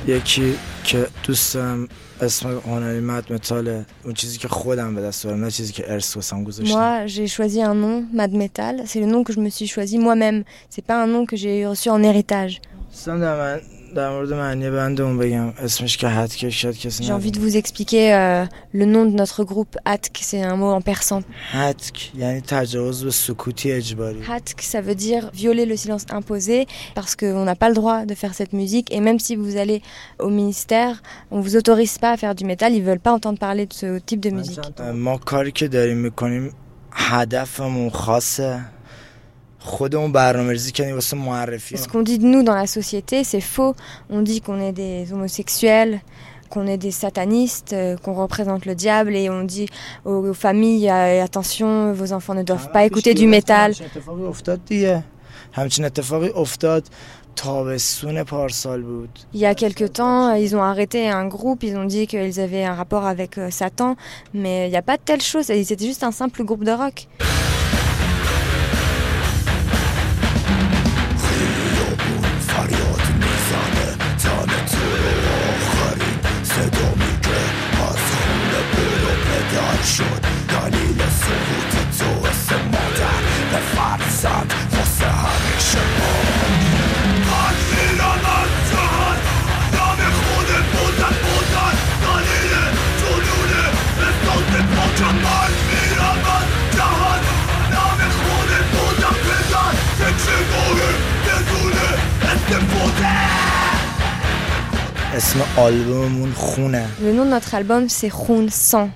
[0.08, 1.88] یکی که دوستم
[2.22, 6.16] اسم هنری مد متاله اون چیزی که خودم به دست آوردم نه چیزی که ارث
[6.16, 8.76] واسم گذاشتم Moi, j'ai choisi un nom, Mad Metal.
[8.86, 10.44] C'est le nom que je me suis choisi moi-même.
[10.70, 12.62] C'est pas un nom que j'ai reçu en héritage.
[12.96, 13.62] دوستم در من
[13.96, 17.58] در مورد معنی بندمون بگم اسمش که حد که شاید کسی J'ai envie de vous
[17.58, 21.24] expliquer euh, le nom de notre groupe, Hatk, c'est un mot en persan.
[21.52, 27.16] حدک یعنی تجاوز به سکوتی اجباری Hatk, ça veut dire violer le silence imposé, parce
[27.16, 28.88] qu'on n'a pas le droit de faire cette musique.
[28.96, 29.82] Et même si vous allez
[30.20, 33.66] au ministère, on vous autorise pas à faire du métal, ils veulent pas entendre parler
[33.66, 34.60] de ce type de musique.
[34.94, 36.54] ما کاری که داریم میکنیم
[36.92, 38.60] هدفمون خاصه
[39.66, 43.42] خودمون برنامه ریزی کنیم واسه معرفی Ce qu'on dit de nous dans la société, c'est
[43.42, 43.76] faux.
[44.10, 46.02] On dit qu'on est des homosexuels,
[46.50, 49.68] qu'on est des satanistes, euh, qu'on représente le diable et on dit
[50.06, 53.72] aux, aux familles euh, attention, vos enfants ne doivent pas écouter du métal.
[53.72, 55.04] همچین اتفاقی افتاد دیگه
[55.54, 56.84] همچین اتفاقی افتاد
[57.36, 61.86] تابستون پارسال بود Il y a quelque temps, ils ont arrêté un groupe, ils ont
[61.86, 63.96] dit qu'ils avaient un rapport avec euh, Satan,
[64.34, 67.08] mais il n'y a pas de telle chose, c'était juste un simple groupe de rock.
[105.58, 108.90] آلبوممون خونه Le nom de notre album, c'est Khun 100.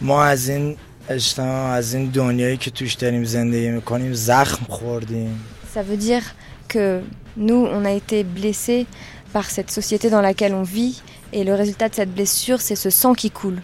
[0.00, 0.76] ما از این
[1.08, 5.40] اجتماع از این دنیایی که توش داریم زندگی میکنیم زخم خوردیم
[5.74, 6.24] Ça veut dire
[6.68, 7.00] que
[7.36, 8.86] nous, on a été blessés
[9.32, 12.90] par cette société dans laquelle on vit, et le résultat de cette blessure, c'est ce
[12.90, 13.60] sang qui coule.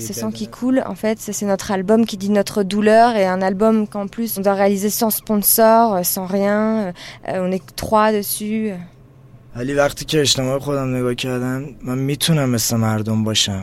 [0.00, 3.42] Ce sang qui coule, en fait, c'est notre album qui dit notre douleur et un
[3.42, 6.92] album qu'en plus on doit réaliser sans sponsor, euh, sans rien.
[7.28, 8.72] Euh, on est trois dessus.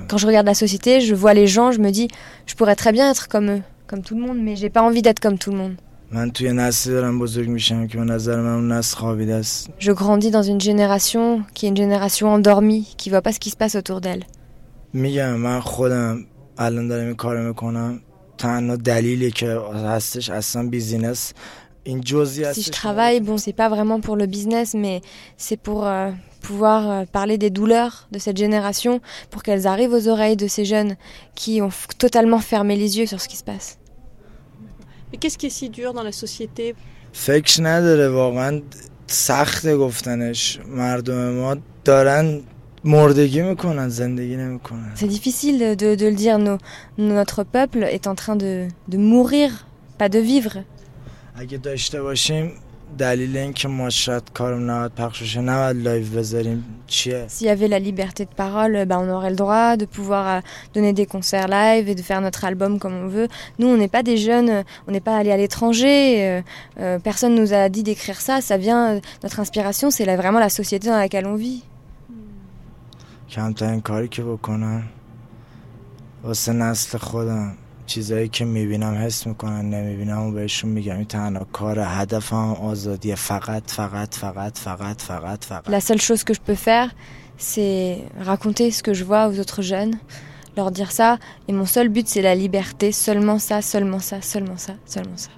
[0.08, 2.08] Quand je regarde la société, je vois les gens, je me dis,
[2.45, 5.01] je pourrais très bien être comme eux, comme tout le monde, mais j'ai pas envie
[5.01, 5.75] d'être comme tout le monde.
[9.80, 13.50] Je grandis dans une génération qui est une génération endormie, qui voit pas ce qui
[13.50, 14.26] se passe autour d'elle.
[22.54, 25.00] Si je travaille, bon, c'est pas vraiment pour le business, mais
[25.38, 30.10] c'est pour euh, pouvoir euh, parler des douleurs de cette génération, pour qu'elles arrivent aux
[30.10, 30.95] oreilles de ces jeunes
[31.36, 33.78] qui ont totalement fermé les yeux sur ce qui se passe.
[35.12, 36.74] Mais qu'est-ce qui est si dur dans la société
[37.12, 38.62] فکر نداره واقعا
[39.07, 42.40] سخته گفتنش مردم ما دارن
[42.85, 46.59] مردگی میکنن زندگی نمیکنن C'est difficile de, de- de le dire, nos-
[46.98, 49.50] notre peuple est en train de, de mourir,
[49.98, 50.58] pas de vivre.
[51.35, 52.52] اگه داشته باشیم
[52.98, 57.69] دلیل اینکه ما شاید کارم نباید پخش بشه نباید لایو بذاریم چیه S'il y avait
[57.69, 60.40] la liberté de parole, euh, bah, on aurait le droit de pouvoir euh,
[60.75, 63.29] donner des concerts live et de faire notre album comme on veut.
[63.58, 65.98] Nous, on n'est pas des jeunes, euh, on n'est pas allés à l'étranger.
[66.25, 66.42] euh,
[66.81, 68.35] euh, personne nous a dit d'écrire ça.
[68.40, 71.62] Ça vient, euh, notre inspiration, c'est la- vraiment la société dans laquelle on vit.
[73.31, 74.83] کمترین کاری که بکنم
[76.25, 77.54] واسه نسل خودم
[77.90, 83.71] چیزایی که میبینم حس میکنن نمیبینم و بهشون میگم این تنها کار هدفم آزادیه فقط
[83.71, 86.88] فقط فقط فقط فقط فقط La seule chose que je peux faire,
[87.38, 87.98] c'est
[88.31, 89.94] raconter ce que je vois aux autres jeunes,
[90.56, 91.19] leur dire ça.
[91.48, 92.87] Et mon seul but, c'est la liberté.
[93.06, 95.31] Seulement ça, seulement ça, seulement ça, seulement ça.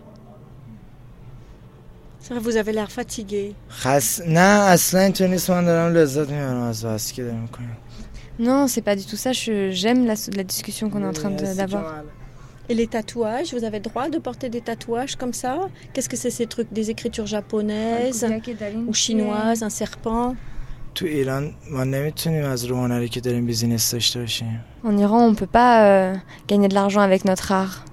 [2.21, 3.55] C'est vrai, vous avez l'air fatigué.
[3.71, 4.41] خس نه
[4.75, 7.77] اصلا اینطور نیست من دارم لذت میبرم از بحثی که داریم میکنیم
[8.41, 9.33] Non, c'est pas du tout ça.
[9.33, 11.85] Je- J'aime la, la discussion qu'on est en train de- d'avoir.
[12.74, 15.70] Et les tatouages, vous avez droit de porter des tatouages comme ça?
[15.94, 18.26] Qu'est-ce que c'est ces trucs Des écritures japonaises
[18.88, 20.36] ou chinoises, un serpent?
[24.84, 26.16] En Iran, on ne peut pas euh,
[26.48, 27.86] gagner de l'argent avec notre art.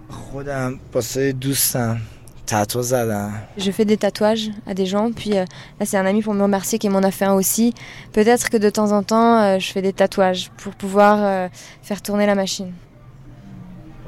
[3.59, 5.45] Je fais des tatouages à des gens, puis euh,
[5.79, 7.75] là c'est un ami pour me remercier qui m'en a fait un aussi.
[8.13, 11.51] Peut-être que de temps en temps, euh, je fais des tatouages pour pouvoir
[11.83, 12.73] faire tourner la machine.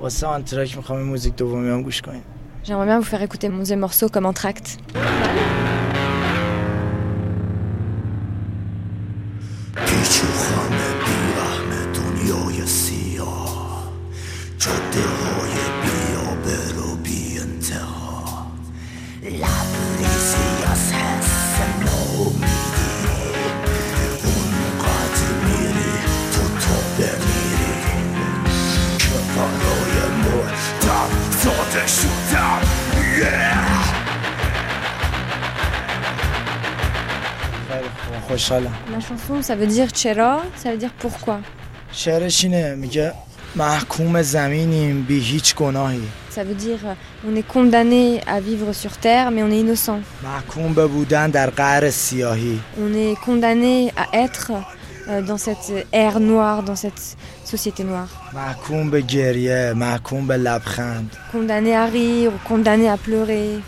[0.01, 2.23] واسه آن ترک میخوام این موزیک دومی هم گوش کنیم
[2.67, 4.77] J'aimerais bien vous faire écouter mon deuxième morceau comme entracte.
[38.90, 41.40] La chanson, ça veut dire chera, ça veut dire pourquoi?
[46.30, 46.78] Ça veut dire
[47.28, 50.00] on est condamné à vivre sur terre mais on est innocent.
[52.80, 54.52] On est condamné à être
[55.08, 58.08] euh, dans cette ère noire, dans cette société noire.
[61.30, 63.58] Condamné à rire ou condamné à pleurer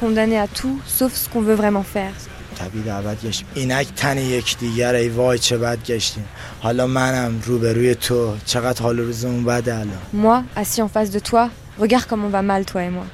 [0.00, 1.84] محکوم به هر چیز جز آنچه خواهی condamné à tout sauf ce qu'on veut vraiment
[1.96, 2.14] faire.
[2.58, 6.24] طبیعی دعوت گشتیم اینک تن یکدیگر ای وای چه بد گشتیم
[6.60, 11.18] حالا منم روبروی تو چقدر حال و روزمون بده الان Moi, assis en face de
[11.18, 11.50] toi,
[11.80, 13.06] regarde comme on va mal toi et moi.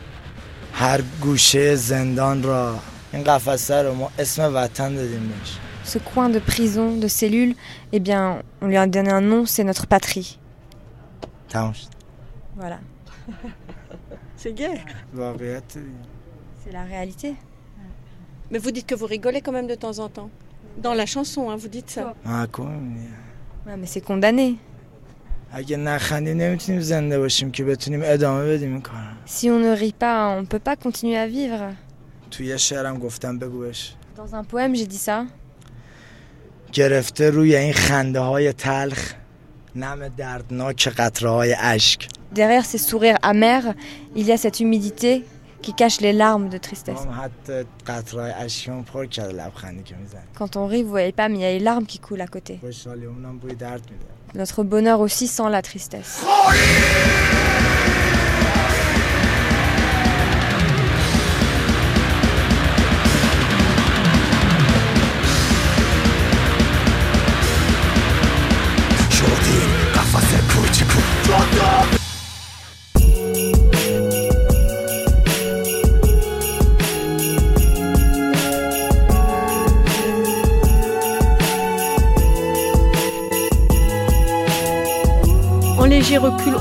[0.73, 2.79] هر گوشه زندان را
[3.13, 5.59] این قفسه رو ما اسم وطن دادیم بهش
[5.95, 7.55] Ce coin de prison, de cellule,
[7.93, 8.23] eh bien,
[8.63, 10.37] on lui a donné un nom, c'est notre patrie.
[11.49, 11.87] تمام شد
[12.61, 12.79] Voilà.
[14.45, 14.79] C'est gay.
[15.15, 16.16] واقعیت دیگه.
[16.68, 17.36] C'est la réalité.
[18.52, 20.30] Mais vous dites que vous rigolez quand même de temps en temps.
[20.78, 22.14] Dans la chanson, hein, vous dites ça.
[22.26, 22.70] Ah quoi
[23.66, 23.78] mais...
[23.78, 24.58] Mais c'est condamné.
[29.26, 31.72] Si on ne rit pas, on ne peut pas continuer à vivre.
[34.18, 35.26] Dans un poème, j'ai dit ça.
[42.34, 43.74] Derrière ces sourires amers,
[44.18, 45.24] il y a cette humidité
[45.62, 47.00] qui cache les larmes de tristesse.
[50.36, 52.28] Quand on rit, vous voyez pas, mais il y a les larmes qui coulent à
[52.28, 52.60] côté.
[54.36, 56.24] Notre bonheur aussi sent la tristesse.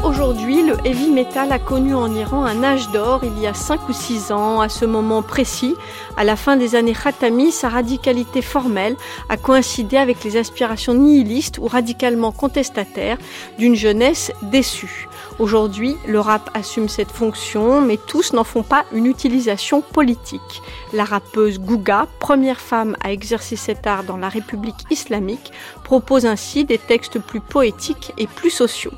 [0.05, 3.89] Aujourd'hui, le heavy metal a connu en Iran un âge d'or il y a 5
[3.89, 4.61] ou 6 ans.
[4.61, 5.75] À ce moment précis,
[6.19, 8.97] à la fin des années Khatami, sa radicalité formelle
[9.31, 13.17] a coïncidé avec les aspirations nihilistes ou radicalement contestataires
[13.59, 15.09] d'une jeunesse déçue.
[15.39, 20.63] Aujourd'hui, le rap assume cette fonction, mais tous n'en font pas une utilisation politique.
[20.95, 25.53] La rappeuse Gouga, première femme à exercer cet art dans la République islamique,
[25.85, 28.95] propose ainsi des textes plus poétiques et plus sociaux.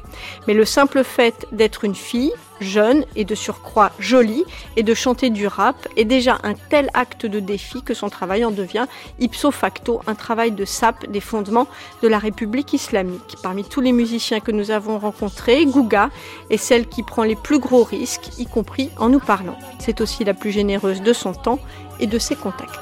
[0.46, 4.44] Mais le simple fait d'être une fille, jeune et de surcroît jolie,
[4.76, 8.44] et de chanter du rap est déjà un tel acte de défi que son travail
[8.44, 8.86] en devient
[9.20, 11.66] ipso facto un travail de sape des fondements
[12.02, 13.36] de la République islamique.
[13.42, 16.10] Parmi tous les musiciens que nous avons rencontrés, Gouga
[16.50, 19.58] est celle qui prend les plus gros risques, y compris en nous parlant.
[19.78, 21.58] C'est aussi la plus généreuse de son temps
[22.00, 22.78] et de ses contacts.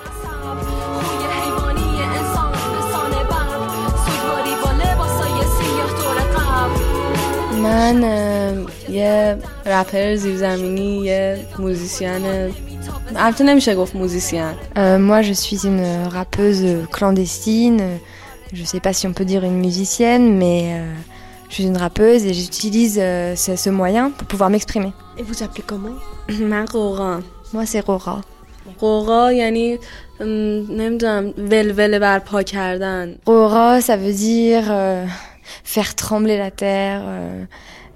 [7.66, 12.10] من اه، یه رپر زیرزمینی یه موزیسین
[13.16, 15.86] البته نمیشه گفت موزیسین Euh, moi, je suis une
[16.18, 17.82] rappeuse clandestine.
[18.54, 20.94] Je sais pas si on peut dire une musicienne, mais euh,
[21.50, 24.92] Je suis une rappeuse et j'utilise euh, ce, ce moyen pour pouvoir m'exprimer.
[25.20, 25.96] Et vous appelez comment
[26.52, 27.20] من قوقا
[27.54, 28.22] Moi, c'est Rora.
[28.82, 29.78] قوقا یعنی
[30.20, 30.24] م،
[30.78, 35.06] نمیدونم ولوله برپا کردن Rora, ça veut dire euh,
[35.65, 37.45] faire trembler la terre, euh,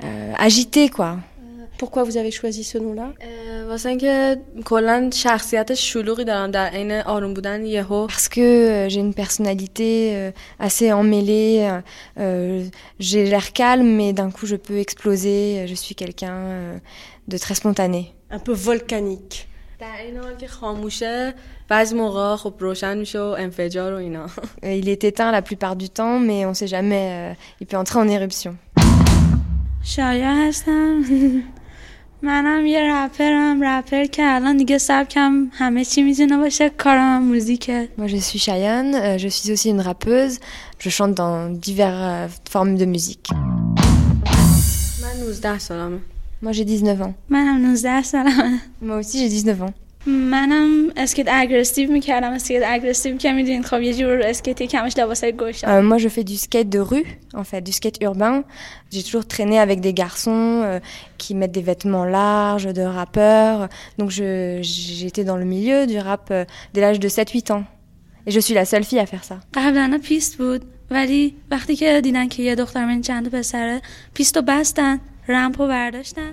[0.04, 1.18] euh, agiter quoi.
[1.78, 3.14] Pourquoi vous avez choisi ce nom-là?
[8.06, 11.80] Parce que euh, j'ai une personnalité assez emmêlée,
[12.98, 16.80] j'ai l'air calme, mais d'un coup je peux exploser, je suis quelqu'un
[17.28, 18.12] de très spontané.
[18.30, 19.48] Un peu volcanique.
[19.79, 21.33] در این حال که خاموشه
[21.69, 25.75] بعضی موقع خب روشن میشه و انفجار و اینا Euh, Il est éteint la plupart
[25.75, 27.05] du temps, mais on sait jamais.
[27.11, 28.53] euh, il peut entrer en éruption.
[29.83, 31.01] شایا هستم
[32.21, 37.89] منم یه رپرم رپر که الان دیگه سبکم همه چی میتونه باشه کارم هم موزیکه
[37.97, 38.95] Moi, je suis Cheyenne.
[38.95, 40.39] euh, je suis aussi une rappeuse.
[40.79, 43.29] Je chante dans diverses euh, formes de musique.
[45.03, 45.99] من 19 سالمه
[46.41, 47.13] Moi, j'ai 19 ans.
[47.29, 49.73] منم 19 سالمه Moi aussi, j'ai 19 ans.
[50.07, 55.67] منم اسکیت اگریسیو میکردم اسکیت اگریسیو که میدونید خب یه جور اسکیتی کمش لباسای گوشه
[55.67, 58.43] Euh, moi, je fais du skate de rue, en fait, du skate urbain.
[58.93, 60.79] J'ai toujours traîné avec des garçons euh,
[61.17, 63.61] qui mettent des vêtements larges, de rappeurs.
[63.99, 64.59] Donc, je-
[64.99, 67.63] j'étais dans le milieu du rap euh, dès l'âge de 7-8 ans.
[68.27, 69.35] Et je suis la seule fille à faire ça.
[69.53, 70.61] قبلا پیست بود
[70.91, 73.81] ولی وقتی که دیدن که یه دختر من چند پسره
[74.13, 75.18] پیستو بستن رمپو برداشتن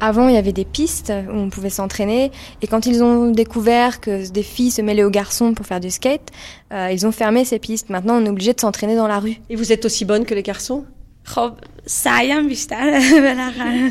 [0.01, 2.31] avant, il y avait des pistes où on pouvait s'entraîner.
[2.61, 5.89] Et quand ils ont découvert que des filles se mêlaient aux garçons pour faire du
[5.89, 6.31] skate,
[6.73, 7.89] euh, ils ont fermé ces pistes.
[7.89, 9.37] Maintenant, on est obligé de s'entraîner dans la rue.
[9.49, 10.85] Et vous êtes aussi bonne que les garçons?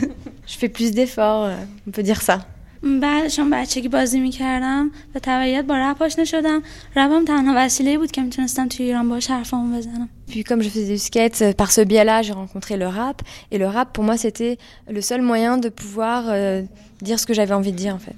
[0.47, 2.47] Je fais plus d'efforts, euh, on peut dire ça.
[2.84, 6.62] بعدشون بچگی بازی میکردم به تبعیت با رپ آشنا شدم
[6.96, 10.88] رپم تنها وسیله بود که میتونستم توی ایران باش حرفامو بزنم Puis comme je faisais
[10.88, 13.22] du skate, euh, par ce biais-là, j'ai rencontré le rap.
[13.52, 14.58] Et le rap, pour moi, c'était
[14.90, 16.62] le seul moyen de pouvoir euh,
[17.02, 18.16] dire ce que j'avais envie de dire, en fait.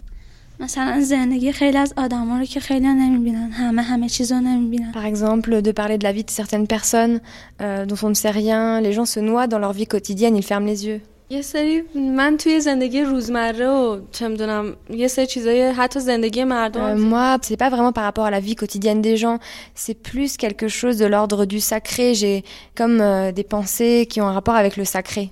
[0.60, 5.06] مثلا زندگی خیلی از آدما رو که خیلی نمیبینن همه همه چیز رو نمیبینن Par
[5.06, 7.20] exemple, de parler de la vie de certaines personnes
[7.62, 8.82] euh, dont on ne sait rien.
[8.82, 11.02] Les gens se noient dans leur vie quotidienne, ils ferment les yeux.
[11.30, 16.46] یه سری من توی زندگی روزمره و چه میدونم یه سری چیزای حتی زندگی Euh,
[16.46, 19.40] مردم moi, c'est pas vraiment par rapport à la vie quotidienne des gens,
[19.76, 22.14] c'est plus quelque chose de l'ordre du sacré.
[22.14, 22.44] J'ai
[22.78, 25.32] comme euh, des pensées qui ont un rapport avec le sacré.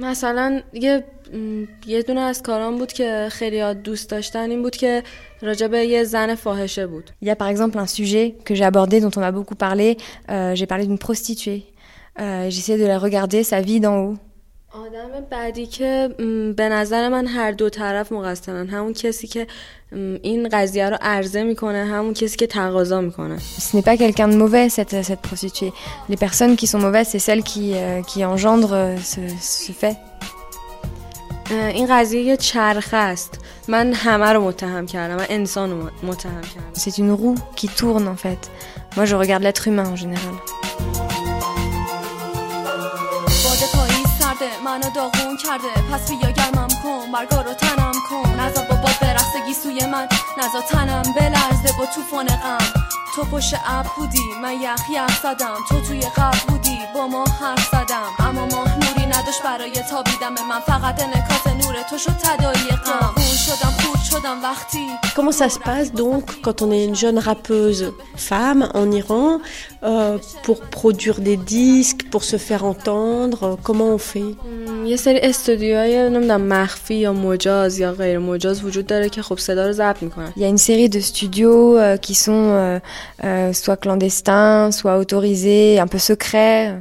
[0.00, 5.02] مثلا یه م، یه دونه از کارام بود که خیلی دوست داشتن این بود که
[5.42, 8.64] راجع به یه زن فاحشه بود Il y a par exemple un sujet que j'ai
[8.64, 9.96] abordé, dont on a beaucoup parlé.
[10.30, 11.62] Euh, j'ai parlé d'une prostituée.
[12.20, 14.16] Euh, J'essaie de la regarder, sa vie d'en haut.
[14.75, 16.09] آدم بعدی که
[16.57, 19.47] به نظر من هر دو طرف مقصرن همون کسی که
[20.21, 24.35] این قضیه رو عرضه می‌کنه همون کسی که تقاضا می‌کنه Ce n'est pas quelqu'un de
[24.35, 25.73] mauvais, cette, cette prostituée.
[26.09, 29.97] Les personnes qui sont mauvaises, c'est celles qui, euh, qui engendrent euh, ce, ce fait.
[31.49, 36.73] این قضیه یه چرخه است من همه رو متهم کردم من انسان رو متهم کردم
[36.73, 38.49] C'est une roue qui tourne en fait.
[38.97, 40.35] Moi, je regarde l'être humain en général.
[44.39, 45.73] سرده منو داغون کرده.
[45.91, 48.39] پس بیا گرمم کن برگا رو تنم کن.
[48.39, 50.07] نزا با باد برسه گیسوی من
[50.37, 52.67] نزا تنم بلرزه با توفان غم.
[53.15, 55.55] تو پشت اب بودی من یخ یخ زدم.
[55.69, 58.27] تو توی قبل بودی با ما حرف زدم.
[58.27, 58.64] اما ماه
[59.34, 64.00] نوری نداشت برای تابیدم من فقط انعکاس نور تو شد تدایی غم خون شدم خورد
[64.10, 68.90] شدم وقتی Comment ça se passe donc quand on est une jeune rappeuse femme en
[68.92, 69.28] Iran
[69.82, 74.30] euh, pour produire des disques, pour se faire entendre Comment on fait
[74.78, 79.38] م، یه سری استودیوهای نمیدونم مخفی یا مجاز یا غیر مجاز وجود داره که خب
[79.38, 82.78] صدا رو ضبط میکنن Il y a une série de studios euh, qui sont euh,
[83.24, 86.74] euh, soit clandestins, soit autorisés, un peu secrets.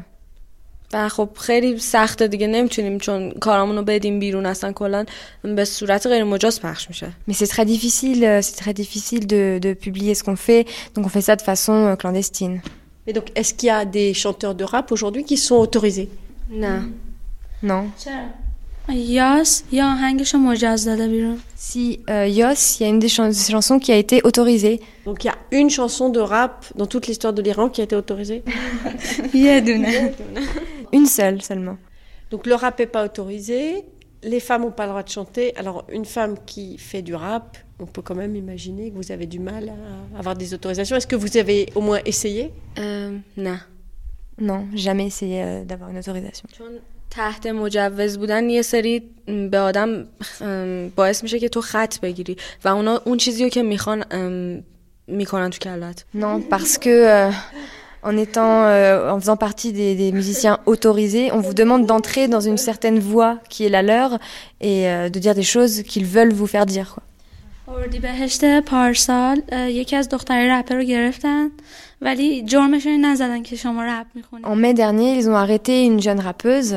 [0.93, 5.05] و خب خیلی سخته دیگه nemitunیم چون کارامون رو بدیم بیرون اصلا کلا
[5.43, 9.59] به صورت غیر مجاز پخش میشه Mais c'est très difficile, euh, c'est très difficile de,
[9.61, 12.61] de publier ce qu'on fait, donc on fait ça de façon euh, clandestine.
[13.07, 16.09] Et donc, est-ce qu'il y a des chanteurs de rap aujourd'hui qui sont autorisés
[16.51, 16.89] نه
[17.61, 17.83] Non.
[18.89, 21.37] یاس یا آهنگش رو مجاز داده بیرون
[21.69, 24.79] Si euh, Yos, il y a une des chan- des chansons qui a été autorisée.
[25.05, 27.83] Donc, il y a une chanson de rap dans toute l'histoire de l'Iran qui a
[27.83, 28.41] été autorisée
[29.33, 30.13] یه دونه
[30.97, 31.77] Une seule seulement.
[32.31, 33.61] Donc, le rap n'est pas autorisé.
[34.33, 35.45] Les femmes n'ont pas le droit de chanter.
[35.61, 37.45] Alors, une femme qui fait du rap,
[37.79, 39.65] on peut quand même imaginer que vous avez du mal
[40.15, 40.95] à avoir des autorisations.
[40.97, 42.43] Est-ce que vous avez au moins essayé
[42.77, 43.57] اه، نه
[44.49, 46.45] Non, jamais essayé euh, d'avoir une autorisation.
[47.03, 50.07] چون تحت مجوز بودن یه سری م، به آدم
[50.41, 54.63] ام، باعث میشه که تو خط بگیری و اونا اون چیزی رو که میخوان ام،
[55.07, 57.31] میکنن تو کلت Non, parce que euh,
[58.03, 62.39] en étant, euh, en faisant partie des, des, musiciens autorisés, on vous demande d'entrer dans
[62.39, 64.19] une certaine voie qui est la leur
[64.61, 66.91] et euh, de dire des choses qu'ils veulent vous faire dire.
[66.93, 67.03] Quoi.
[67.67, 71.51] اردیبهشت پارسال یکی از دختری رپر رو گرفتن
[72.01, 74.45] ولی جرمش این نزدن که شما رپ میخونید.
[74.45, 76.75] En mai dernier, ils ont arrêté une jeune rappeuse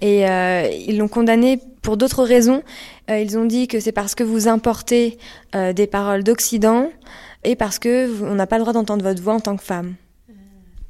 [0.00, 2.62] et euh, ils l'ont condamnée pour d'autres raisons.
[3.10, 5.18] Euh, ils ont dit que c'est parce que vous importez
[5.54, 6.90] euh, des paroles d'Occident
[7.44, 9.64] et parce que vous, on n'a pas le droit d'entendre votre voix en tant que
[9.64, 9.94] femme.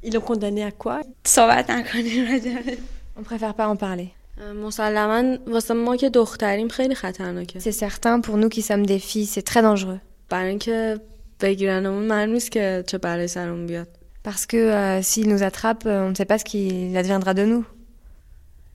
[0.03, 2.77] Ils l'ont condamnée à quoi صحبت نکنیم راجبش.
[3.19, 4.09] On préfère pas en parler.
[4.38, 7.60] مسلما واسه ما که دختریم خیلی خطرناکه.
[7.60, 10.00] C'est certain pour nous qui sommes des filles, c'est très dangereux.
[10.30, 11.00] برای اینکه
[11.40, 13.88] بگیرنمون معلوم نیست که چه بلایی سرمون بیاد.
[14.28, 17.44] Parce que euh, s'ils nous attrapent, euh, on ne sait pas ce qui adviendra de
[17.44, 17.64] nous.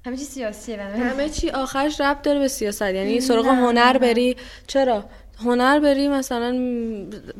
[0.05, 2.81] همه چی سیاسیه همه چی آخرش ربط داره به سیاست.
[2.81, 4.35] یعنی سراغ هنر بری.
[4.67, 5.05] چرا؟
[5.40, 6.50] هنر بری مثلا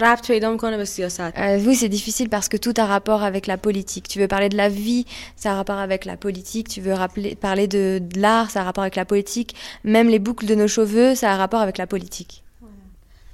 [0.01, 3.47] ربط پیدا میکنه به سیاست euh, Oui, c'est difficile parce que tout a rapport avec
[3.47, 4.09] la politique.
[4.09, 5.07] Tu veux parler de la vie,
[5.37, 6.69] ça a rapport avec la politique.
[6.69, 9.55] Tu veux rappeler, parler de, de l'art, ça a rapport avec la politique.
[9.85, 12.43] Même les boucles de nos cheveux, ça a rapport avec la politique.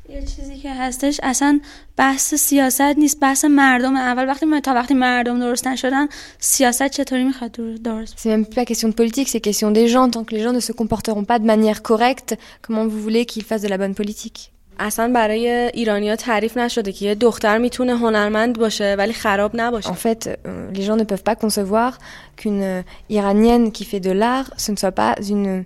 [0.09, 1.61] یه چیزی که هستش اصلا
[1.97, 6.09] بحث سیاست نیست بحث مردم اول وقتی تا وقتی مردم درست نشدن
[6.39, 7.53] سیاست چطوری میخواد
[7.83, 10.11] درست C'est même pas question de politique, c'est question des gens.
[10.11, 13.45] Tant que les gens ne se comporteront pas de manière correcte, comment vous voulez qu'ils
[13.45, 18.59] fassent de la bonne politique اصلا برای ایرانیا تعریف نشده که یه دختر میتونه هنرمند
[18.59, 19.91] باشه ولی خراب نباشه.
[19.91, 21.99] En fait, euh, les gens ne peuvent pas concevoir
[22.37, 25.65] qu'une euh, iranienne qui fait de l'art, ce ne soit pas une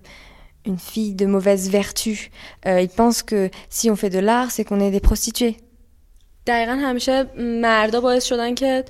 [0.67, 2.31] une fille de mauvaise vertu.
[2.67, 5.57] Euh, ils pensent que si on fait de l'art, c'est qu'on est des prostituées.
[6.51, 8.85] دقیقا همیشه مردا باعث شدن که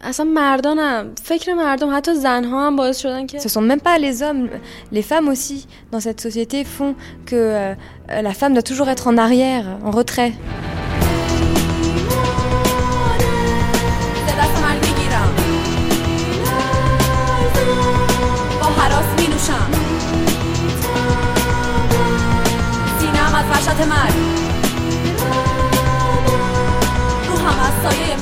[0.00, 3.98] اصلا مردان هم فکر مردم حتی زنها هم باعث شدن که Ce sont même pas
[3.98, 4.48] les hommes,
[4.92, 6.94] les femmes aussi dans cette société font
[7.26, 7.74] que euh,
[8.08, 10.32] la femme doit toujours être en arrière, en retrait.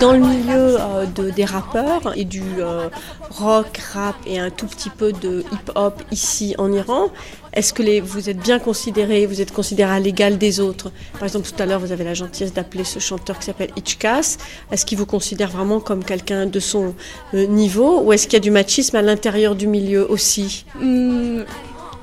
[0.01, 2.89] Dans le milieu euh, de, des rappeurs et du euh,
[3.31, 7.09] rock, rap et un tout petit peu de hip-hop ici en Iran,
[7.53, 11.25] est-ce que les, vous êtes bien considéré, vous êtes considéré à l'égal des autres Par
[11.25, 14.37] exemple, tout à l'heure, vous avez la gentillesse d'appeler ce chanteur qui s'appelle Ichkas.
[14.71, 16.95] Est-ce qu'il vous considère vraiment comme quelqu'un de son
[17.35, 21.43] euh, niveau ou est-ce qu'il y a du machisme à l'intérieur du milieu aussi mm.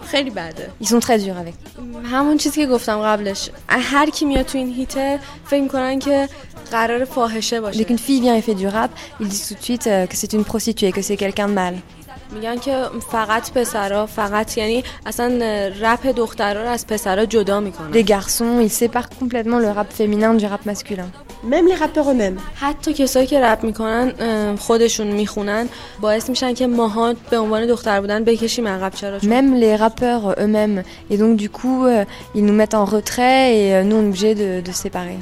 [0.05, 1.55] خیلی بده Ils sont très durs avec.
[2.11, 6.29] همون چیزی که گفتم قبلش هر کی میاد تو این هیته فکر میکنن که قرار
[6.29, 6.48] فاحشه باشه
[7.73, 10.15] Dès qu'une fille vient et fait du rap, ils disent tout de suite euh, que
[10.15, 11.75] c'est une prostituée, que c'est quelqu'un de mal.
[12.31, 15.39] میگن که فقط پسرا فقط یعنی اصلا
[15.81, 20.33] رپ دخترا رو از پسرا جدا میکنن Les garçons, ils séparent complètement le rap féminin
[20.33, 21.09] du rap masculin.
[21.43, 22.39] Même les rappeurs eux-mêmes.
[22.55, 25.69] حتی کسایی که رپ میکنن خودشون میخونن
[26.01, 30.83] باعث میشن که ماها به عنوان دختر بودن بکشیم عقب چرا Même les rappeurs eux-mêmes.
[31.11, 32.05] Et donc du coup, euh,
[32.35, 35.17] ils nous mettent en retrait et euh, nous on est obligés de, de se séparer.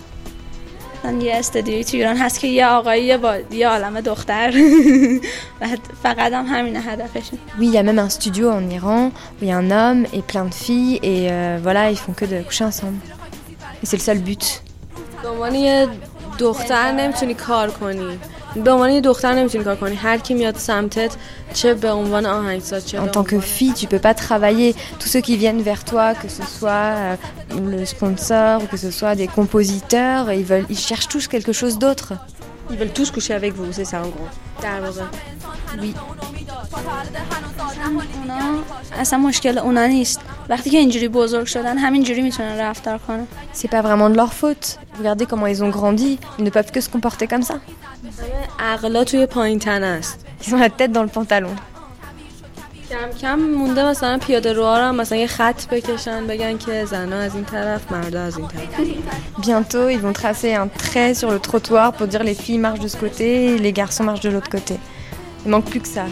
[1.22, 4.52] یه استدیوی تو ایران هست که یه آقایی با یه عالم دختر
[6.04, 9.48] فقط هم همین هدفشون Oui, il y a même un studio en Iran où il
[9.48, 12.42] y a un homme et plein de filles et euh, voilà, ils font que de
[12.42, 13.00] coucher ensemble.
[13.82, 14.62] Et c'est le seul but.
[15.24, 15.88] به عنوان یه
[16.40, 18.20] دختر نمیتونی کار کنی
[22.99, 24.75] En tant que fille, tu peux pas travailler.
[24.99, 27.17] Tous ceux qui viennent vers toi, que ce soit euh,
[27.53, 31.79] le sponsor ou que ce soit des compositeurs, ils, veulent, ils cherchent tous quelque chose
[31.79, 32.15] d'autre.
[32.71, 34.29] Ils veulent tous coucher avec vous, c'est ça en gros
[35.81, 35.95] Oui.
[40.48, 43.68] اونا اصلا مشکل اونا نیست وقتی که اینجوری بزرگ شدن همینجوری میتونن رفتار کنن C'est
[43.68, 44.80] pas vraiment de leur faute.
[45.00, 46.20] Regardez comment ils ont grandi.
[46.40, 47.56] Ils ne peuvent que se comporter comme ça.
[48.60, 51.56] عقلا توی پایین تن است Ils ont la tête dans le pantalon.
[52.90, 57.16] کم کم مونده مثلا پیاده روها رو هم مثلا یه خط بکشن بگن که زنا
[57.16, 58.68] از این طرف مردا از این طرف
[59.42, 62.88] Bientôt, ils vont tracer un trait sur le trottoir pour dire les filles marchent de
[62.88, 64.76] ce côté et les garçons marchent de l'autre côté.
[65.46, 66.06] Il manque plus que ça.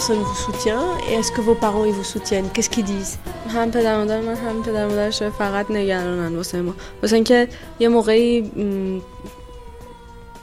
[0.00, 3.16] personne vous soutient et est-ce que vos parents ils vous soutiennent Qu'est-ce qu'ils disent
[3.54, 7.48] هم پدر مادر من هم پدر مادرش فقط نگرانن واسه ما واسه اینکه
[7.80, 9.00] یه موقعی م،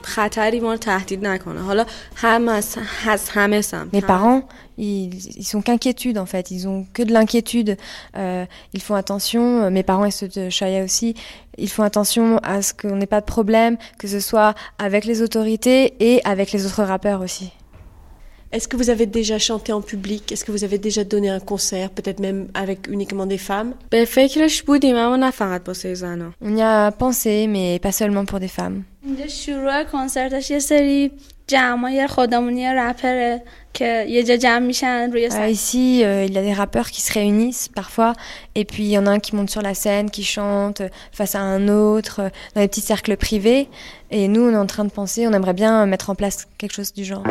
[0.02, 1.86] خطری ما رو تهدید نکنه حالا
[2.16, 2.76] هم از,
[3.08, 4.42] از همه سمت Mes parents,
[4.78, 7.76] ils, ils sont qu'inquiétude en fait, ils ont que de l'inquiétude.
[8.16, 11.14] Euh, ils font attention, euh, mes parents et ceux de Shaya aussi,
[11.58, 15.22] ils font attention à ce qu'on n'ait pas de problème, que ce soit avec les
[15.22, 17.52] autorités et avec les autres rappeurs aussi.
[18.51, 20.31] Est-ce que vous avez déjà chanté en public?
[20.31, 23.75] Est-ce que vous avez déjà donné un concert, peut-être même avec uniquement des femmes?
[26.41, 28.83] On y a pensé, mais pas seulement pour des femmes.
[35.47, 38.13] Ici, il y a des rappeurs qui se réunissent parfois,
[38.55, 40.89] et puis il y en a un qui monte sur la scène, qui chante euh,
[41.11, 43.67] face à un autre, euh, dans des petits cercles privés.
[44.11, 46.73] Et nous, on est en train de penser, on aimerait bien mettre en place quelque
[46.73, 47.23] chose du genre.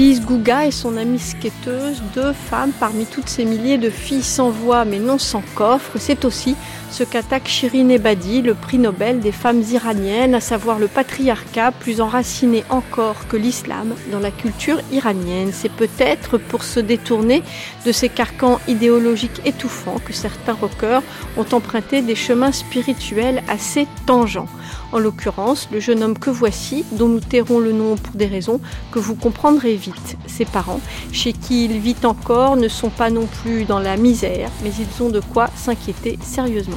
[0.00, 4.48] Disent Gouga et son amie skateuse, deux femmes parmi toutes ces milliers de filles sans
[4.48, 6.56] voix mais non sans coffre, c'est aussi
[6.90, 12.00] ce qu'attaque Shirin Ebadi, le prix Nobel des femmes iraniennes, à savoir le patriarcat plus
[12.00, 15.50] enraciné encore que l'islam dans la culture iranienne.
[15.52, 17.42] C'est peut-être pour se détourner
[17.84, 21.02] de ces carcans idéologiques étouffants que certains rockers
[21.36, 24.48] ont emprunté des chemins spirituels assez tangents.
[24.92, 28.60] En l'occurrence, le jeune homme que voici, dont nous tairons le nom pour des raisons
[28.90, 30.16] que vous comprendrez vite.
[30.26, 30.80] Ses parents,
[31.12, 35.02] chez qui il vit encore, ne sont pas non plus dans la misère, mais ils
[35.02, 36.76] ont de quoi s'inquiéter sérieusement.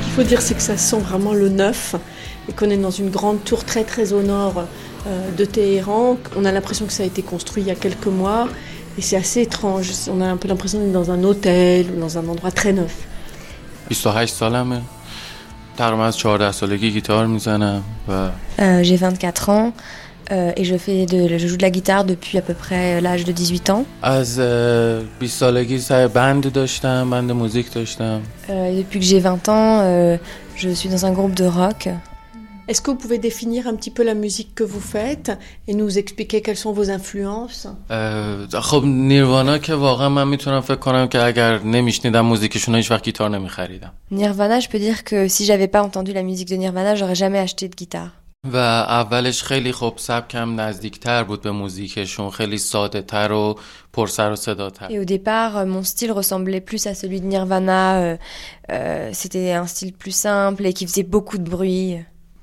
[0.00, 1.96] Ce qu'il faut dire, c'est que ça sent vraiment le neuf
[2.48, 4.64] et qu'on est dans une grande tour très très au nord
[5.06, 6.18] euh, de Téhéran.
[6.36, 8.48] On a l'impression que ça a été construit il y a quelques mois
[8.98, 9.90] et c'est assez étrange.
[10.10, 13.06] On a un peu l'impression d'être dans un hôtel ou dans un endroit très neuf.
[18.60, 19.72] euh, J'ai 24 ans.
[20.30, 20.76] Euh, et je,
[21.46, 23.84] joue de la guitare depuis à peu près euh, l'âge de 18 ans.
[28.50, 30.18] Euh, depuis que j'ai 20 ans,
[30.56, 31.88] je suis dans un groupe de rock.
[32.69, 35.29] Est-ce que vous pouvez définir un petit peu la musique que vous faites
[35.67, 40.75] et nous expliquer quelles sont vos influences اه، خب نیروانا که واقعا من میتونم فکر
[40.75, 45.45] کنم که اگر نمیشنیدم موزیکشون هیچ وقت گیتار نمیخریدم Nirvana, je peux dire que si
[45.45, 48.11] j'avais pas entendu la musique de Nirvana, j'aurais jamais acheté de guitare.
[48.53, 53.59] و اولش خیلی خب سبکم نزدیکتر بود به موزیکشون خیلی ساده تر و
[53.93, 58.01] پرسر و صداتر Et au départ, euh, mon style ressemblait plus à celui de Nirvana.
[58.01, 58.17] euh,
[58.71, 61.97] euh, C'était un style plus simple et qui faisait beaucoup de bruit.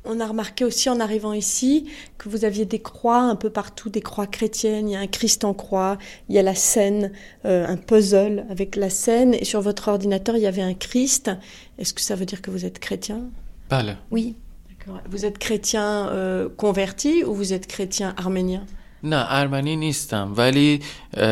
[0.06, 3.90] On a remarqué aussi en arrivant ici que vous aviez des croix un peu partout,
[3.90, 5.98] des croix chrétiennes, il y a un Christ en croix,
[6.30, 7.12] il y a la scène,
[7.46, 11.32] euh, un puzzle avec la scène, et sur votre ordinateur il y avait un Christ.
[11.78, 13.22] Est-ce que ça veut dire que vous êtes chrétien?
[13.70, 13.98] Pâle.
[14.12, 14.36] Oui.
[15.10, 18.66] Vous êtes chrétien euh, converti ou vous êtes chrétien arménien?
[19.05, 20.81] نه ارمنی نیستم ولی
[21.17, 21.29] اه،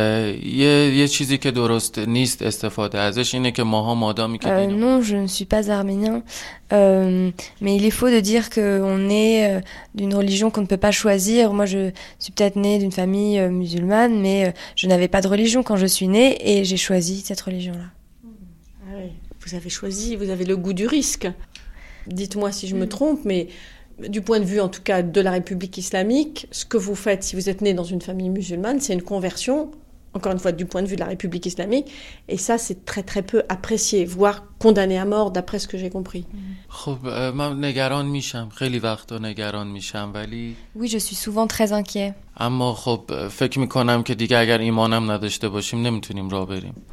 [0.46, 5.02] یه, یه چیزی که درست نیست استفاده ازش اینه که ماها مادامی که Euh, non,
[5.02, 6.22] je ne suis pas arménien.
[6.72, 9.60] Euh, mais il est faux de dire qu'on est euh,
[9.94, 11.52] d'une religion qu'on ne peut pas choisir.
[11.52, 14.50] Moi, je suis peut-être née d'une famille euh, musulmane, mais euh,
[14.80, 17.88] je n'avais pas de religion quand je suis née et j'ai choisi cette religion-là.
[18.86, 19.10] Ah oui,
[19.44, 21.26] Vous avez choisi, vous avez le goût du risque.
[22.06, 23.48] Dites-moi si je me trompe, mais
[23.99, 27.23] du point de vue en tout cas de la République islamique, ce que vous faites
[27.23, 29.71] si vous êtes né dans une famille musulmane, c'est une conversion,
[30.13, 31.91] encore une fois du point de vue de la République islamique,
[32.27, 35.89] et ça c'est très très peu apprécié, voire condamné à mort d'après ce que j'ai
[35.89, 36.25] compris.
[40.75, 42.13] Oui, je suis souvent très inquiet.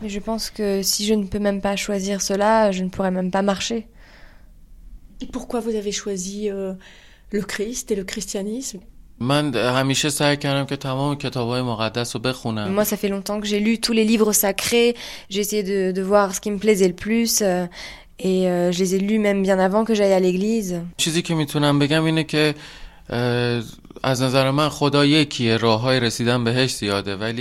[0.02, 3.10] Mais je pense que si je ne peux même pas choisir cela, je ne pourrais
[3.10, 3.86] même pas marcher
[5.21, 6.73] Et pourquoi vous avez choisi euh,
[7.31, 8.79] le Christ et le christianisme
[9.19, 13.47] من همیشه سعی کردم که تمام کتابهای مقدس رو بخونم Moi, ça fait longtemps que
[13.47, 14.95] j'ai lu tous les livres sacrés.
[15.29, 17.41] J'ai essayé de, de voir ce qui me plaisait le plus.
[17.41, 17.65] euh,
[18.19, 20.75] et euh, je les ai lus même bien avant que j'aille à l'église.
[20.97, 22.55] چیزی که میتونم بگم اینه که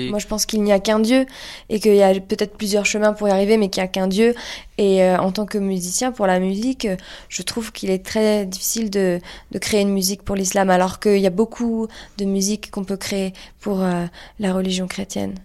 [0.10, 1.26] moi, je pense qu'il n'y a qu'un Dieu
[1.70, 4.08] et qu'il y a peut-être plusieurs chemins pour y arriver, mais qu'il n'y a qu'un
[4.08, 4.34] Dieu.
[4.78, 6.98] Et euh, en tant que musicien, pour la musique, euh,
[7.30, 9.20] je trouve qu'il est très difficile de,
[9.52, 11.88] de créer une musique pour l'islam, alors qu'il y a beaucoup
[12.18, 14.06] de musique qu'on peut créer pour euh,
[14.40, 15.36] la religion chrétienne.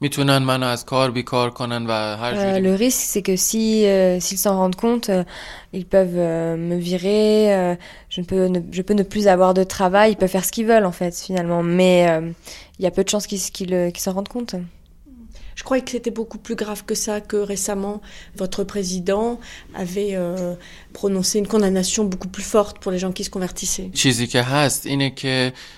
[0.00, 1.86] ببینین ریسکش این میتونه باشه که اگر اه، بفهمن میتونن منو از کار بیکار کنن
[1.86, 5.24] و هر Euh, جوری le risque, c'est que si euh, s'ils s'en rendent compte, euh,
[5.72, 7.54] ils peuvent euh, me virer.
[7.54, 7.76] euh,
[8.10, 10.10] je peux ne, je peux ne plus avoir de travail.
[10.12, 12.30] Ils peuvent faire ce qu'ils veulent en fait finalement, mais euh,
[12.78, 14.54] il y a peu de chances qu'ils qu'ils, euh, qu'ils s'en rendent compte.
[15.60, 17.96] Je croyais que c'était beaucoup plus grave que ça, que récemment,
[18.42, 19.28] votre président
[19.84, 20.54] avait euh,
[20.92, 23.90] prononcé une condamnation beaucoup plus forte pour les gens qui se convertissaient.
[23.94, 25.52] چیزی که هست اینه که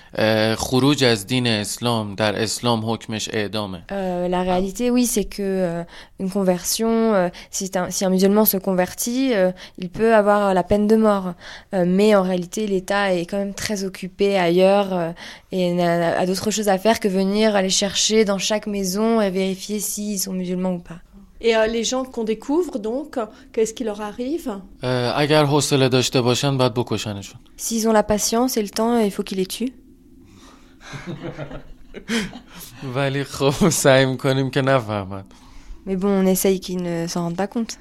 [0.55, 5.83] خروج از دین اسلام در اسلام حکمش اعدامه Euh, la réalité, oui, c'est que euh,
[6.19, 10.53] une conversion, euh, si, c'est un, si un musulman se convertit, euh, il peut avoir
[10.53, 11.27] la peine de mort.
[11.73, 15.11] Euh, mais en réalité, l'État est quand même très occupé ailleurs euh,
[15.51, 19.29] et n'a- a d'autres choses à faire que venir aller chercher dans chaque maison et
[19.29, 20.99] vérifier s'ils sont musulmans ou pas.
[21.39, 23.09] Et euh, les gens qu'on découvre, donc,
[23.53, 24.49] qu'est-ce qui leur arrive
[24.83, 29.11] اه، اگر حوصله داشته باشن باید بکشنشون S'ils ont la patience et le temps, il
[29.11, 29.73] faut qu'ils les tuent.
[32.95, 35.23] ولی خب سعی میکنیم که نفهمن
[35.87, 37.77] Mais bon, on essaye qu'ils ne s'en rendent pas compte.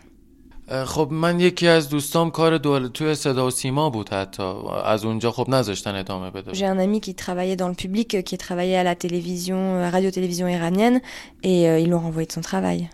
[0.68, 4.42] اه، خب من یکی از دوستام کار دول توی صدا و سیما بود حتی
[4.84, 8.22] از اونجا خب نذاشتن ادامه بده J'ai un ami qui travaillait dans le public, euh,
[8.22, 11.00] qui travaillait à la télévision, euh, radio-télévision iranienne,
[11.42, 12.88] et euh, ils l'ont renvoyé de son travail.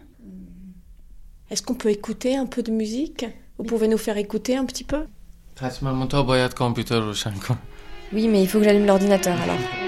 [1.51, 3.25] Est-ce qu'on peut écouter un peu de musique
[3.59, 5.03] Vous pouvez nous faire écouter un petit peu
[5.61, 7.57] حتما منتها باید کامپیوتر روشن کن
[8.13, 9.86] Oui, mais il faut que j'allume l'ordinateur alors.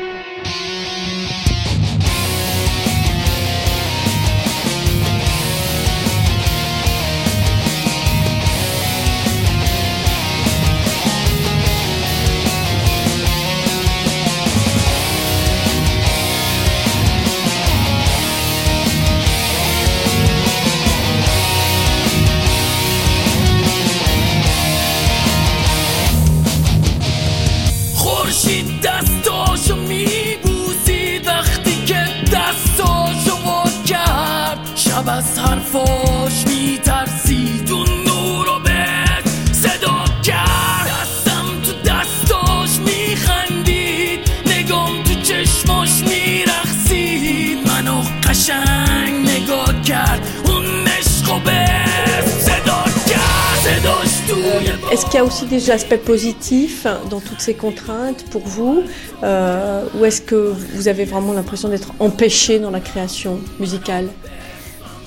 [54.93, 58.83] Est-ce qu'il y a aussi des aspects positifs dans toutes ces contraintes pour vous
[59.23, 64.09] euh, Ou est-ce que vous avez vraiment l'impression d'être empêché dans la création musicale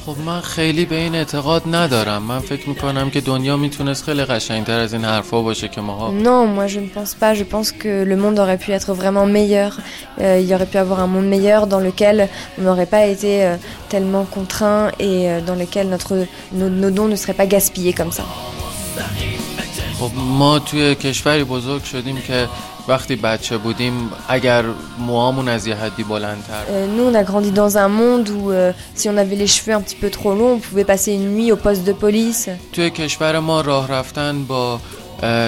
[0.08, 4.80] خب من خیلی به این اعتقاد ندارم من فکر میکنم که دنیا میتونست خیلی قشنگتر
[4.80, 7.34] از این حرفا باشه که ماها Non, moi je ne pense pas.
[7.34, 9.72] Je pense que le monde aurait pu être vraiment meilleur.
[10.22, 13.46] Euh, il y aurait pu avoir un monde meilleur dans lequel on n'aurait pas été
[13.46, 13.58] euh,
[13.90, 16.14] tellement contraint et euh, dans lequel notre,
[16.54, 18.24] nos, nos dons ne seraient pas gaspillés comme ça.
[20.03, 22.49] خب ما توی کشوری بزرگ شدیم که
[22.89, 24.65] وقتی بچه بودیم اگر
[24.99, 29.37] موامون از یه حدی بلندتر نو نا گراندی دانز ان موند او سی اون اوی
[29.37, 32.49] لی شو ان پتی ترو لون پو وی پاسی اون نوی او پست دو پلیس
[32.73, 34.81] توی کشور ما راه رفتن با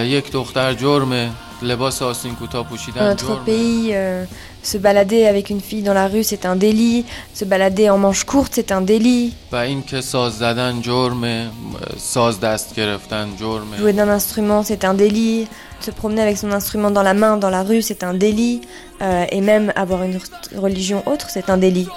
[0.05, 1.31] یک دختر جرمه
[1.63, 4.27] لباس آستین کوتاه پوشیدن جرمه.
[4.64, 7.06] se balader avec une fille dans la rue, c'est un délit.
[7.34, 9.34] Se balader en manche courte, c'est un délit.
[9.52, 11.50] و این که ساز زدن جرمه
[11.98, 15.48] ساز دست گرفتن جرمه Jouer d'un instrument, c'est un délit.
[15.82, 18.62] Se promener avec son instrument dans la main, dans la rue, c'est un délit.
[19.02, 20.20] Euh, et même avoir une
[20.66, 21.88] religion autre, c'est un délit.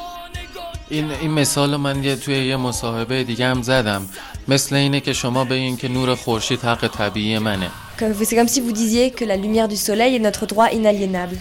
[0.91, 4.09] این این مثال رو من یه توی یه مصاحبه دیگه هم زدم
[4.49, 7.71] مثل اینه که شما بگین که نور خورشید حق طبیعی منه
[8.01, 11.37] Comme- C'est comme si vous disiez que la lumière du soleil est notre droit inaliénable.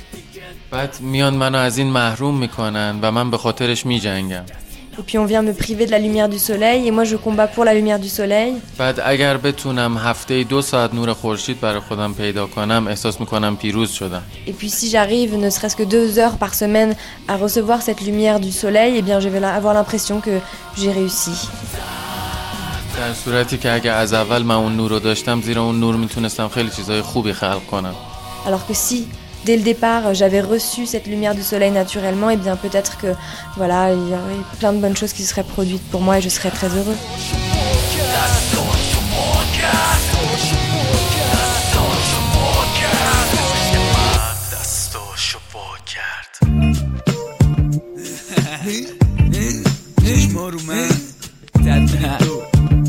[0.75, 4.43] بعد میان منو از این محروم میکنن و من به خاطرش میجنگم
[4.97, 7.47] Et puis on vient me priver de la lumière du soleil, et moi je combats
[7.55, 8.53] pour la lumière du soleil.
[8.77, 13.91] بعد اگر بتونم هفته دو ساعت نور خورشید برای خودم پیدا کنم احساس میکنم پیروز
[13.91, 16.95] شدم Et puis si j'arrive ne serait-ce que deux heures par semaine
[17.27, 20.33] à recevoir cette lumière du soleil, eh bien je vais la- avoir l'impression que
[20.77, 21.31] j'ai réussi.
[22.97, 26.47] در صورتی که اگه از اول من اون نور رو داشتم زیر اون نور میتونستم
[26.47, 27.95] خیلی چیزای خوبی خلق کنم
[28.45, 28.95] Alors que si
[29.46, 33.14] dès le départ, euh, j'avais reçu cette lumière du soleil naturellement, et bien peut-être que
[33.56, 36.28] voilà, il y aurait plein de bonnes choses qui seraient produites pour moi et je
[36.28, 36.96] serais très heureux.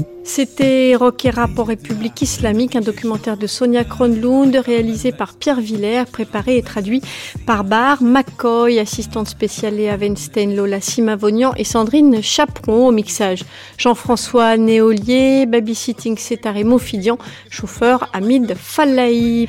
[0.28, 5.62] C'était Rock et Rap en République islamique, un documentaire de Sonia Kronlund réalisé par Pierre
[5.62, 7.02] Villers, préparé et traduit
[7.46, 13.46] par Bar McCoy, assistante spéciale Léa Weinstein, Lola Simavonian et Sandrine Chaperon au mixage.
[13.78, 17.18] Jean-François Néolier, babysitting Cétaré Mofidian,
[17.50, 19.48] chauffeur Hamid Fallahi.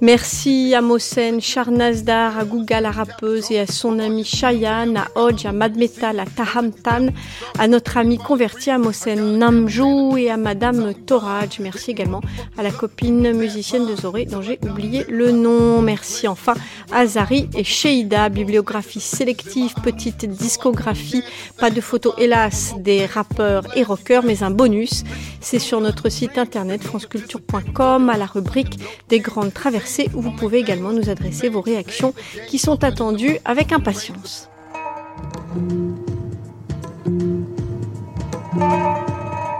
[0.00, 5.46] Merci à Mosen, Charnazdar, à Gouga la rappeuse et à son ami Cheyenne, à Hodge,
[5.46, 7.12] à Madmetal, à Tahamtan,
[7.58, 11.58] à notre ami converti à Mosen Namjou et à Madame Toraj.
[11.60, 12.20] Merci également
[12.56, 15.82] à la copine musicienne de Zoré dont j'ai oublié le nom.
[15.82, 16.54] Merci enfin
[16.92, 21.22] à Zari et Sheida, bibliographie sélective, petite discographie,
[21.58, 25.04] pas de photos hélas des rappeurs et rockers, mais un bonus.
[25.40, 30.58] C'est sur notre site internet franceculture.com à la rubrique des grandes traversées où vous pouvez
[30.58, 32.14] également nous adresser vos réactions
[32.48, 34.48] qui sont attendues avec impatience.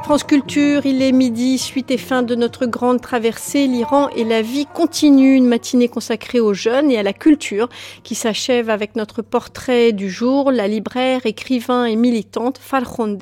[0.06, 4.40] France Culture, il est midi, suite et fin de notre grande traversée, l'Iran et la
[4.40, 7.68] vie continue, une matinée consacrée aux jeunes et à la culture
[8.04, 13.20] qui s'achève avec notre portrait du jour, la libraire, écrivain et militante Farhonde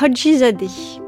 [0.00, 1.03] Hajizadeh.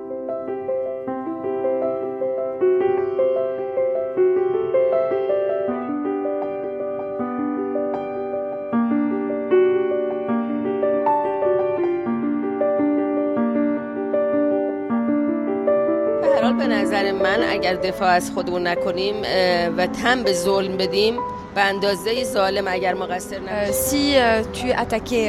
[16.55, 19.15] به نظر من اگر دفاع از خودمون نکنیم
[19.77, 21.15] و تم به ظلم بدیم
[21.55, 24.15] به اندازه ظالم اگر مقصر نباشیم si
[24.53, 25.21] tu es attaqué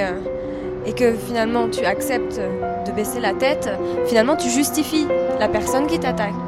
[0.86, 2.40] et que finalement tu acceptes
[2.86, 3.68] de baisser la tête
[4.06, 5.08] finalement tu justifies
[5.40, 6.38] la personne qui t'attaque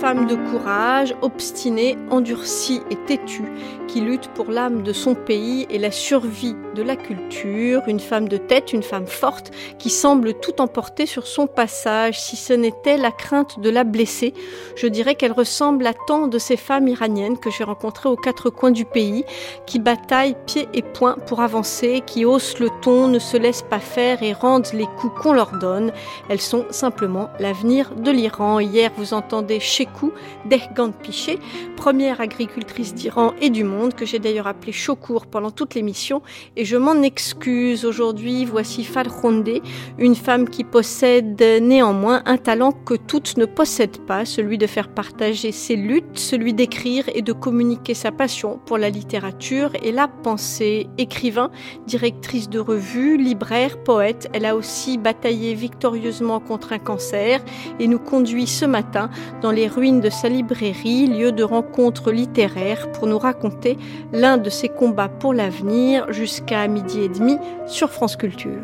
[0.00, 3.44] Femme de courage, obstinée, endurcie et têtue,
[3.86, 8.28] qui lutte pour l'âme de son pays et la survie de la culture, une femme
[8.28, 12.96] de tête, une femme forte, qui semble tout emporter sur son passage, si ce n'était
[12.96, 14.32] la crainte de la blesser.
[14.76, 18.48] Je dirais qu'elle ressemble à tant de ces femmes iraniennes que j'ai rencontrées aux quatre
[18.48, 19.24] coins du pays,
[19.66, 23.80] qui bataillent pieds et poings pour avancer, qui haussent le ton, ne se laissent pas
[23.80, 25.92] faire et rendent les coups qu'on leur donne.
[26.28, 28.60] Elles sont simplement l'avenir de l'Iran.
[28.60, 30.12] Hier, vous entendez chez Choukou
[30.46, 31.38] Dehgand Piché,
[31.76, 36.22] première agricultrice d'Iran et du monde, que j'ai d'ailleurs appelée Chokour pendant toute l'émission,
[36.64, 37.84] je m'en excuse.
[37.84, 39.60] Aujourd'hui, voici Falronde,
[39.98, 44.88] une femme qui possède néanmoins un talent que toutes ne possèdent pas, celui de faire
[44.88, 50.08] partager ses luttes, celui d'écrire et de communiquer sa passion pour la littérature et la
[50.08, 50.88] pensée.
[50.98, 51.50] Écrivain,
[51.86, 57.40] directrice de revue, libraire, poète, elle a aussi bataillé victorieusement contre un cancer
[57.78, 59.10] et nous conduit ce matin
[59.42, 63.78] dans les rues de sa librairie, lieu de rencontre littéraire, pour nous raconter
[64.12, 68.62] l'un de ses combats pour l'avenir jusqu'à midi et demi sur France Culture.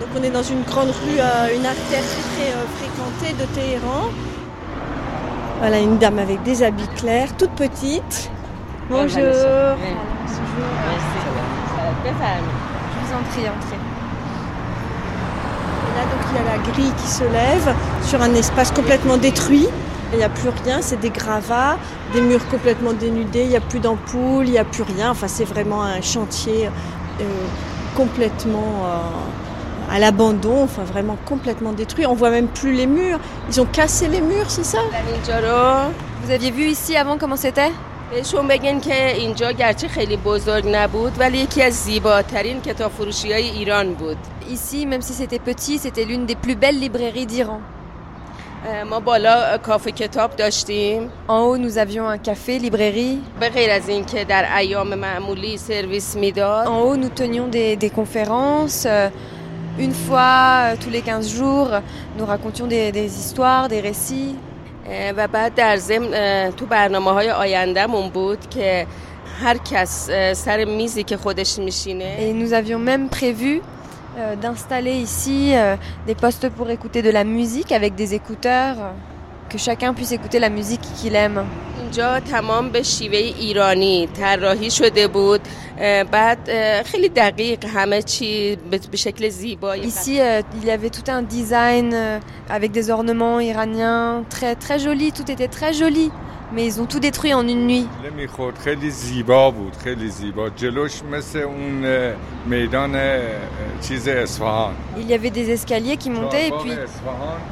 [0.00, 4.08] Donc on est dans une grande rue, euh, une artère très, euh, fréquentée de Téhéran.
[5.58, 8.30] Voilà une dame avec des habits clairs, toute petite,
[8.90, 9.20] Bonjour.
[9.20, 9.76] Bonjour.
[10.24, 10.36] Je
[13.04, 13.77] vous en prie, entrez.
[15.97, 19.17] Et là, donc, il y a la grille qui se lève sur un espace complètement
[19.17, 19.67] détruit.
[20.11, 21.77] Il n'y a plus rien, c'est des gravats,
[22.13, 25.09] des murs complètement dénudés, il n'y a plus d'ampoule, il n'y a plus rien.
[25.09, 27.23] Enfin, c'est vraiment un chantier euh,
[27.95, 32.05] complètement euh, à l'abandon, enfin vraiment complètement détruit.
[32.05, 33.19] On voit même plus les murs.
[33.49, 34.79] Ils ont cassé les murs, c'est ça
[36.23, 37.71] Vous aviez vu ici avant comment c'était
[38.13, 43.49] بهشون بگن که اینجا گرچه خیلی بزرگ نبود ولی یکی از زیباترین کتاب فروشی های
[43.49, 44.17] ایران بود
[44.49, 47.61] Ici, même si c'était petit, c'était l'une des plus belles librairies d'Iran.
[48.89, 51.09] ما بالا کافه کتاب داشتیم.
[51.27, 53.21] En haut, nous avions un café, librairie.
[53.39, 56.67] به غیر از اینکه در ایام معمولی سرویس میداد.
[56.67, 58.87] En haut, nous tenions des, des conférences.
[59.79, 61.69] Une fois tous les 15 jours,
[62.17, 64.35] nous racontions des, des histoires, des récits.
[65.17, 68.87] و بعد در ضمن تو برنامه های آیندهمون بود که
[69.41, 73.61] هر کس سر میزی که خودش میشینه Et nous avions même prévu
[74.17, 75.75] euh, d'installer ici euh,
[76.07, 78.77] des postes pour écouter de la musique avec des écouteurs
[79.49, 81.43] que chacun puisse écouter la musique qu'il aime.
[81.83, 85.41] اینجا تمام به شیوه ایرانی طراحی شده بود
[86.11, 86.39] بعد
[86.83, 88.55] خیلی دقیق همه چی
[88.91, 90.19] به شکل زیبایی Ici
[90.59, 91.95] il y avait tout un design
[92.49, 96.11] avec des ornements iraniens très très joli, tout était très joli
[96.52, 97.86] Mais ils ont tout détruit en une nuit.
[104.98, 106.72] Il y avait des escaliers qui montaient et puis,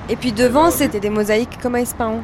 [0.09, 2.20] et puis devant c'était des mosaïques comme à Ispahan.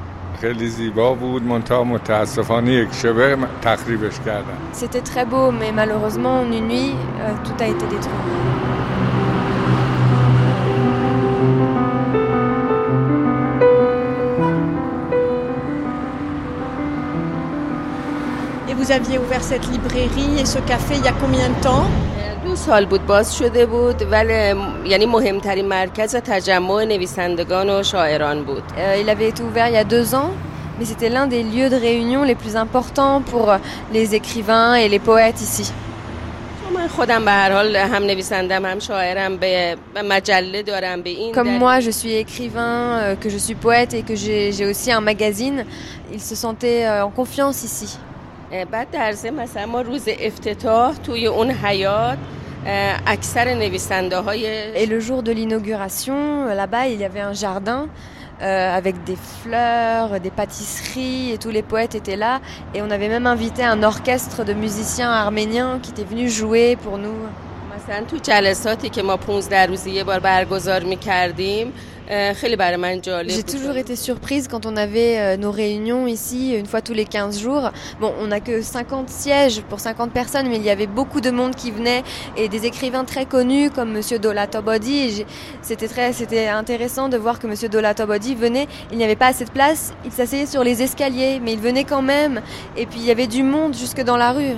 [4.72, 8.71] C'était très beau, mais malheureusement, en une nuit, euh, tout a été détruit.
[18.91, 21.87] aviez ouvert cette librairie et ce café il y a combien de temps
[22.45, 24.53] دو سال بود باز شده بود ولی
[24.85, 29.77] یعنی مهمترین مرکز تجمع نویسندگان و شاعران بود Euh, il avait été ouvert il y
[29.77, 30.31] a deux ans,
[30.79, 33.57] mais c'était l'un des lieux de réunion les plus importants pour euh,
[33.93, 35.71] les écrivains et les poètes ici.
[36.63, 41.09] چون من خودم به هر حال هم نویسندم هم شاعرم به به مجله دارم به
[41.09, 44.51] این Comme دلیل- moi, je suis écrivain, euh, que je suis poète et que j'ai
[44.51, 45.65] j'ai aussi un magazine,
[46.13, 47.89] il se sentait euh, en confiance ici.
[48.51, 52.17] اه، بعد در ضمن مثلا ما روز افتتاح توی اون حیات
[52.65, 57.33] اه، اکثر نویسنده های Et le jour de l'inauguration, euh, là-bas, il y avait un
[57.33, 57.87] jardin
[58.41, 62.39] euh, avec des fleurs, des pâtisseries, et tous les poètes étaient là.
[62.75, 66.97] Et on avait même invité un orchestre de musiciens arméniens qui était venu jouer pour
[66.97, 67.15] nous.
[73.30, 77.04] J'ai toujours été surprise quand on avait euh, nos réunions ici une fois tous les
[77.04, 77.70] 15 jours.
[78.00, 81.30] Bon, on n'a que 50 sièges pour 50 personnes, mais il y avait beaucoup de
[81.30, 82.02] monde qui venait
[82.36, 85.24] et des écrivains très connus comme Monsieur Dola Tobodi.
[85.62, 86.12] C'était très,
[86.48, 88.66] intéressant de voir que Monsieur Dola Tobodi venait.
[88.90, 89.94] Il n'y avait pas assez de place.
[90.04, 92.42] Il s'asseyait sur les escaliers, mais il venait quand même.
[92.76, 94.56] Et puis il y avait du monde jusque dans la rue.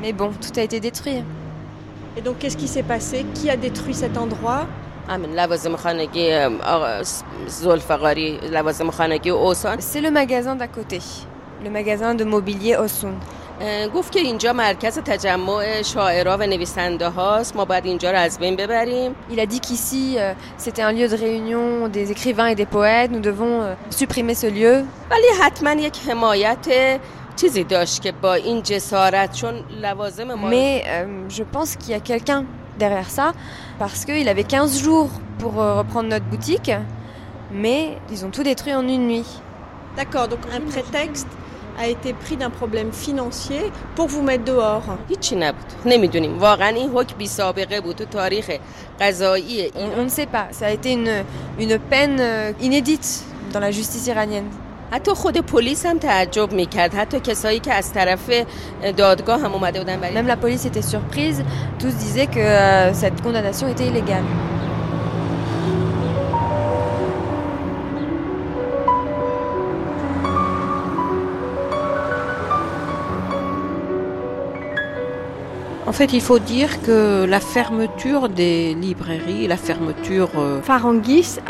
[0.00, 1.22] Mais bon, tout a été détruit.
[2.17, 4.65] Et donc, qu'est-ce qui s'est passé Qui a détruit cet endroit
[5.09, 6.33] همین لوازم خانگی
[6.63, 7.03] آقا
[7.47, 10.99] زلفقاری لوازم خانگی و اوسان C'est le magasin d'à côté,
[11.63, 13.13] le magasin de mobilier Osun.
[13.61, 18.39] اه، گفت که اینجا مرکز تجمع شاعرها و نویسنده هاست ما باید اینجا رو از
[18.39, 22.55] بین ببریم Il a dit qu'ici, euh, c'était un lieu de réunion des écrivains et
[22.55, 23.11] des poètes.
[23.11, 24.83] Nous devons euh, supprimer ce lieu.
[25.11, 26.99] ولی حتما یک حمایت
[27.35, 31.93] چیزی داشت که با این جسارت چون لوازم ما Mais euh, je pense qu'il y
[31.93, 32.45] a quelqu'un
[32.79, 33.33] derrière ça,
[33.79, 36.71] parce qu'il avait 15 jours pour euh, reprendre notre boutique,
[37.51, 39.25] mais ils ont tout détruit en une nuit.
[39.97, 41.27] D'accord, donc un prétexte
[41.77, 43.61] a été pris d'un problème financier
[43.95, 44.83] pour vous mettre dehors.
[45.09, 48.51] هیچی نبود نمیدونیم واقعا این حکم بی سابقه بود تو تاریخ
[49.01, 51.23] قضایی On, on ne sait pas, ça a été une,
[51.59, 54.49] une peine euh, inédite dans la justice iranienne.
[54.91, 58.29] حتی خود پلیس هم تعجب میکرد حتی کسایی که از طرف
[58.97, 61.43] دادگاه هم اومده بودن برای Même la police était surprise,
[61.79, 64.23] tous disaient que euh, cette condamnation était illégale.
[75.90, 81.40] En fait, il faut dire que la fermeture des librairies, la fermeture euh, Farangis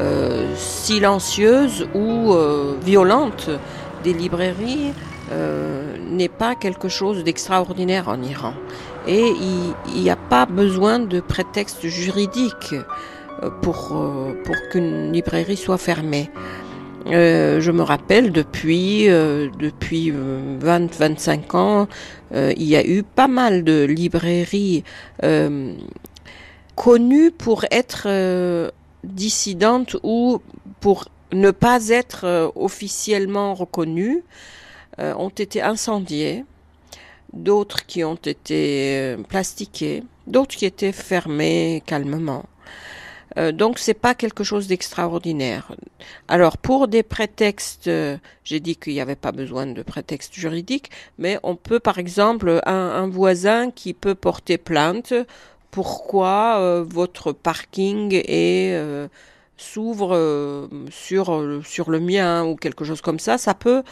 [0.00, 3.50] euh, silencieuse ou euh, violente
[4.04, 4.94] des librairies
[5.32, 8.54] euh, n'est pas quelque chose d'extraordinaire en Iran.
[9.06, 9.34] Et
[9.94, 12.74] il n'y a pas besoin de prétexte juridique
[13.60, 13.88] pour,
[14.44, 16.30] pour qu'une librairie soit fermée.
[17.06, 21.88] Euh, je me rappelle depuis euh, depuis 20-25 ans,
[22.32, 24.84] euh, il y a eu pas mal de librairies
[25.24, 25.74] euh,
[26.76, 28.70] connues pour être euh,
[29.04, 30.40] dissidentes ou
[30.80, 34.22] pour ne pas être euh, officiellement reconnues,
[34.98, 36.44] euh, ont été incendiées,
[37.32, 42.44] d'autres qui ont été euh, plastiquées, d'autres qui étaient fermées calmement.
[43.38, 45.72] Euh, donc c'est pas quelque chose d'extraordinaire.
[46.28, 50.90] Alors pour des prétextes, euh, j'ai dit qu'il n'y avait pas besoin de prétexte juridique,
[51.18, 55.14] mais on peut par exemple un, un voisin qui peut porter plainte.
[55.70, 59.08] Pourquoi euh, votre parking est euh,
[59.56, 63.82] s'ouvre sur sur le mien ou quelque chose comme ça, ça peut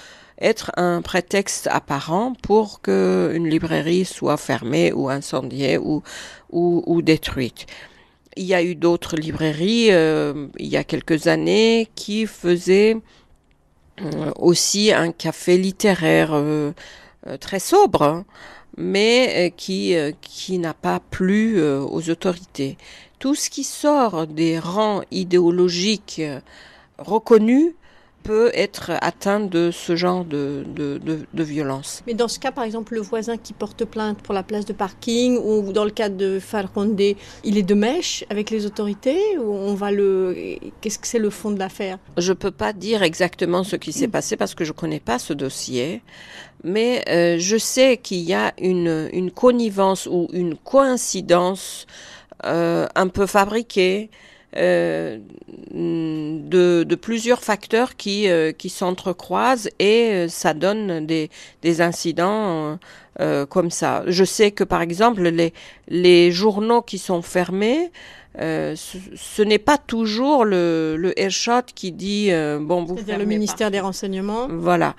[0.41, 6.03] être un prétexte apparent pour que une librairie soit fermée ou incendiée ou
[6.51, 7.66] ou, ou détruite.
[8.37, 12.97] Il y a eu d'autres librairies euh, il y a quelques années qui faisaient
[14.02, 16.73] euh, aussi un café littéraire euh,
[17.27, 18.24] euh, très sobre, hein,
[18.78, 22.78] mais qui, qui n'a pas plu aux autorités.
[23.19, 26.23] Tout ce qui sort des rangs idéologiques
[26.97, 27.74] reconnus
[28.22, 32.02] peut être atteint de ce genre de, de, de, de violence.
[32.06, 34.72] Mais dans ce cas, par exemple, le voisin qui porte plainte pour la place de
[34.72, 37.01] parking ou dans le cas de Falconde,
[37.44, 40.36] il est de mèche avec les autorités ou on va le
[40.80, 41.98] qu'est-ce que c'est le fond de l'affaire?
[42.16, 45.32] Je peux pas dire exactement ce qui s'est passé parce que je connais pas ce
[45.32, 46.02] dossier,
[46.64, 51.86] mais euh, je sais qu'il y a une une connivence ou une coïncidence
[52.44, 54.10] euh, un peu fabriquée
[54.56, 55.18] euh,
[55.72, 61.31] de, de, plusieurs facteurs qui, euh, qui s'entrecroisent et euh, ça donne des,
[61.62, 62.78] des incidents
[63.20, 64.02] euh, comme ça.
[64.06, 65.52] Je sais que par exemple les,
[65.89, 67.93] les journaux qui sont fermés,
[68.40, 73.18] euh, ce, ce n'est pas toujours le, le Airshot qui dit euh, bon vous C'est-à-dire
[73.18, 74.47] le ministère des renseignements.
[74.48, 74.94] Voilà,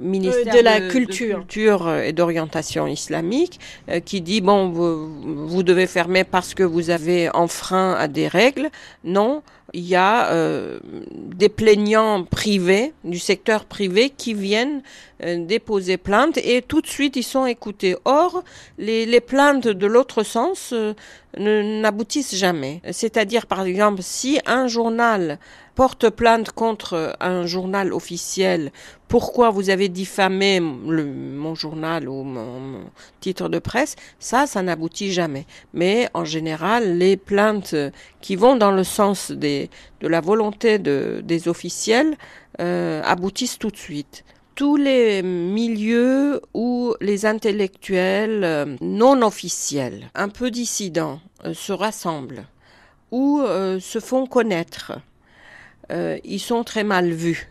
[0.00, 1.38] ministère de la culture.
[1.38, 6.62] de culture et d'orientation islamique euh, qui dit bon vous, vous devez fermer parce que
[6.62, 8.70] vous avez enfreint à des règles.
[9.04, 9.42] Non,
[9.72, 10.78] il y a euh,
[11.12, 14.82] des plaignants privés du secteur privé qui viennent
[15.22, 17.96] euh, déposer plainte et tout de suite ils sont écoutés.
[18.04, 18.42] Or,
[18.78, 20.94] les, les plaintes de l'autre sens euh,
[21.36, 22.80] n'aboutissent jamais.
[22.90, 25.38] C'est-à-dire, par exemple, si un journal
[25.76, 28.72] porte plainte contre un journal officiel,
[29.08, 32.80] pourquoi vous avez diffamé le, mon journal ou mon,
[33.20, 35.46] titre de presse, ça, ça n'aboutit jamais.
[35.74, 37.76] Mais en général, les plaintes
[38.22, 39.70] qui vont dans le sens des,
[40.00, 42.16] de la volonté de, des officiels
[42.60, 44.24] euh, aboutissent tout de suite.
[44.54, 52.46] Tous les milieux où les intellectuels euh, non officiels, un peu dissidents, euh, se rassemblent
[53.10, 54.92] ou euh, se font connaître,
[55.90, 57.48] euh, ils sont très mal vus.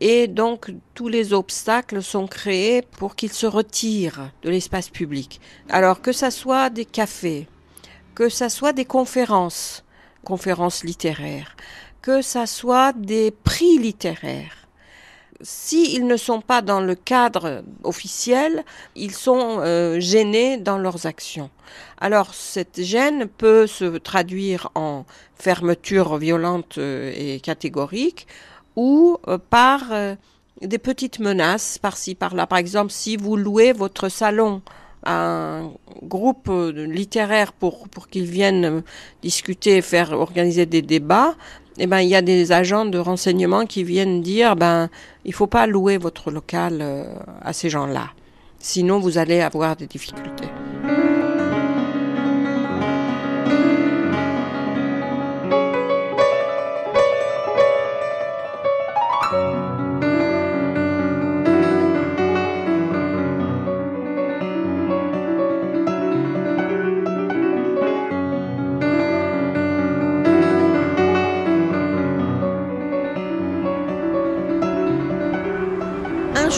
[0.00, 5.40] Et donc tous les obstacles sont créés pour qu'ils se retirent de l'espace public.
[5.68, 7.48] Alors que ça soit des cafés,
[8.14, 9.84] que ça soit des conférences,
[10.24, 11.56] conférences littéraires,
[12.00, 14.57] que ça soit des prix littéraires
[15.40, 18.64] s'ils ne sont pas dans le cadre officiel,
[18.96, 21.50] ils sont euh, gênés dans leurs actions.
[22.00, 25.04] Alors cette gêne peut se traduire en
[25.36, 28.26] fermeture violente euh, et catégorique
[28.76, 30.14] ou euh, par euh,
[30.60, 32.46] des petites menaces par-ci par-là.
[32.46, 34.62] Par exemple, si vous louez votre salon
[35.04, 38.82] à un groupe littéraire pour, pour qu'ils viennent
[39.22, 41.36] discuter, faire organiser des débats,
[41.78, 44.88] eh ben, il y a des agents de renseignement qui viennent dire, ben,
[45.24, 47.04] il faut pas louer votre local euh,
[47.42, 48.10] à ces gens-là.
[48.58, 50.48] Sinon, vous allez avoir des difficultés.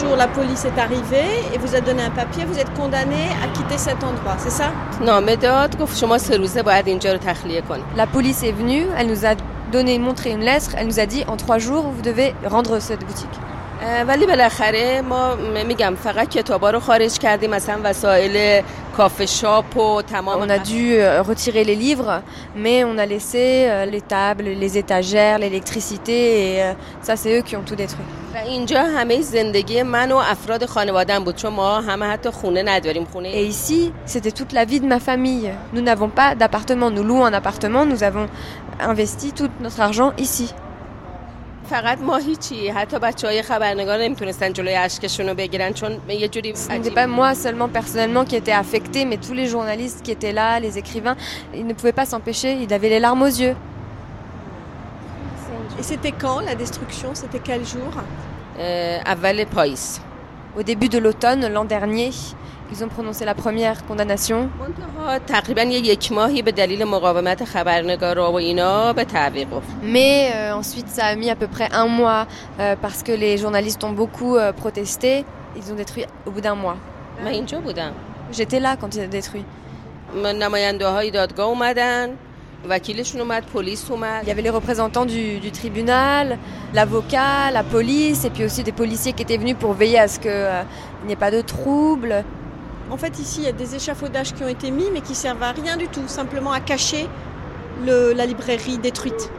[0.00, 3.46] jour, la police est arrivée et vous a donné un papier, vous êtes condamné à
[3.56, 4.70] quitter cet endroit, c'est ça
[5.00, 8.86] نامه داد گفت شما سه روزه باید اینجا رو تخلیه کنید La police est venue,
[8.98, 9.34] elle nous a
[9.72, 13.04] donné, montré une lettre, elle nous a dit en trois jours vous devez rendre cette
[13.04, 13.38] boutique.
[13.82, 18.62] اه، ولی بالاخره ما م- میگم فقط کتابا رو خارج کردیم مثلا وسایل
[20.39, 22.21] On a dû euh, retirer les livres,
[22.55, 27.41] mais on a laissé euh, les tables, les étagères, l'électricité, et euh, ça, c'est eux
[27.41, 28.05] qui ont tout détruit.
[33.33, 35.51] Et ici, c'était toute la vie de ma famille.
[35.73, 38.27] Nous n'avons pas d'appartement, nous louons un appartement, nous avons
[38.79, 40.53] investi tout notre argent ici.
[41.70, 46.52] فقط ما هیچی حتی بچه های خبرنگار نمیتونستن جلوی اشکشون رو بگیرن چون یه جوری
[46.54, 50.32] Ce n'était pas moi seulement personnellement qui était affectée, mais tous les journalistes qui étaient
[50.32, 51.16] là, les écrivains,
[51.54, 53.56] ils ne pouvaient pas s'empêcher, ils avaient les larmes aux yeux.
[55.78, 57.92] Et c'était quand la destruction C'était quel jour
[58.58, 60.00] اه، اول پاییز
[60.58, 62.10] Au début de l'automne, l'an dernier,
[62.71, 64.49] ils ont prononcé la première condamnation.
[69.83, 72.27] Mais euh, ensuite, ça a mis à peu près un mois
[72.59, 75.25] euh, parce que les journalistes ont beaucoup euh, protesté.
[75.57, 76.77] Ils ont détruit au bout d'un mois.
[78.31, 79.43] J'étais là quand ils ont détruit.
[84.23, 86.37] Il y avait les représentants du, tribunal,
[86.73, 90.19] l'avocat, la police, et puis aussi des policiers qui étaient venus pour veiller à ce
[90.19, 90.31] qu'il
[91.07, 92.23] n'y ait pas de troubles.
[92.91, 95.41] En fait, ici, il y a des échafaudages qui ont été mis, mais qui servent
[95.43, 97.07] à rien du tout, simplement à cacher
[97.85, 99.31] la librairie détruite.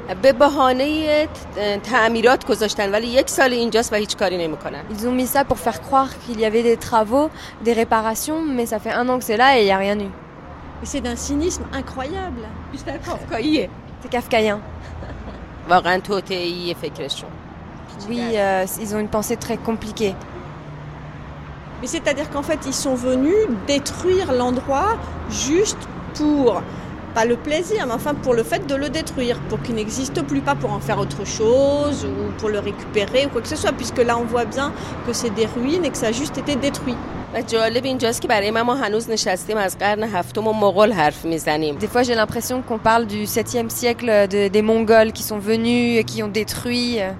[4.90, 7.30] Ils ont mis ça pour faire croire qu'il y avait des travaux,
[7.62, 10.00] des réparations, mais ça fait un an que c'est là et il n'y a rien
[10.00, 10.08] eu.
[10.82, 12.40] C'est d'un cynisme incroyable.
[14.00, 14.60] C'est kafkaïen.
[18.08, 20.16] Oui, euh, ils ont une pensée très compliquée.
[21.82, 23.34] Mais c'est-à-dire qu'en fait, ils sont venus
[23.66, 24.96] détruire l'endroit
[25.28, 25.78] juste
[26.14, 26.62] pour,
[27.12, 30.40] pas le plaisir, mais enfin pour le fait de le détruire, pour qu'il n'existe plus,
[30.40, 33.72] pas pour en faire autre chose ou pour le récupérer ou quoi que ce soit,
[33.72, 34.72] puisque là on voit bien
[35.06, 36.96] que c'est des ruines et que ça a juste été détruit.
[41.78, 46.04] Des fois, j'ai l'impression qu'on parle du 7e siècle des Mongols qui sont venus et
[46.04, 47.00] qui ont détruit.
[47.00, 47.10] Euh,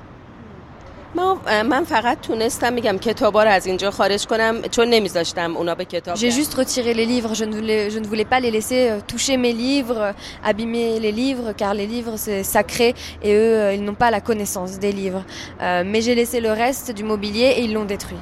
[6.16, 9.36] j'ai juste retiré les livres, je ne voulais, je ne voulais pas les laisser toucher
[9.36, 14.10] mes livres, abîmer les livres, car les livres c'est sacré et eux, ils n'ont pas
[14.10, 15.24] la connaissance des livres.
[15.60, 18.18] Euh, mais j'ai laissé le reste du mobilier et ils l'ont détruit.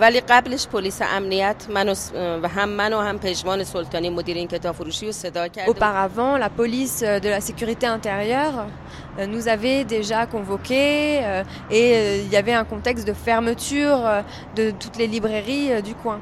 [0.00, 2.12] ولی قبلش پلیس امنیت من و, س-
[2.42, 6.36] و هم من و هم پژمان سلطانی مدیر این کتاب فروشی رو صدا کرد Auparavant,
[6.38, 8.66] la police euh, de la sécurité intérieure
[9.18, 14.00] euh, nous avait déjà convoqués euh, et euh, il y avait un contexte de fermeture
[14.06, 14.22] euh,
[14.56, 16.18] de toutes les librairies euh, du coin.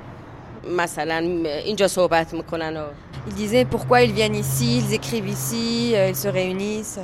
[0.69, 1.17] مثلا
[1.65, 2.81] اینجا صحبت میکنن و
[3.29, 7.01] Ils disaient pourquoi ils viennent ici, ils écrivent ici, euh, ils se réunissent.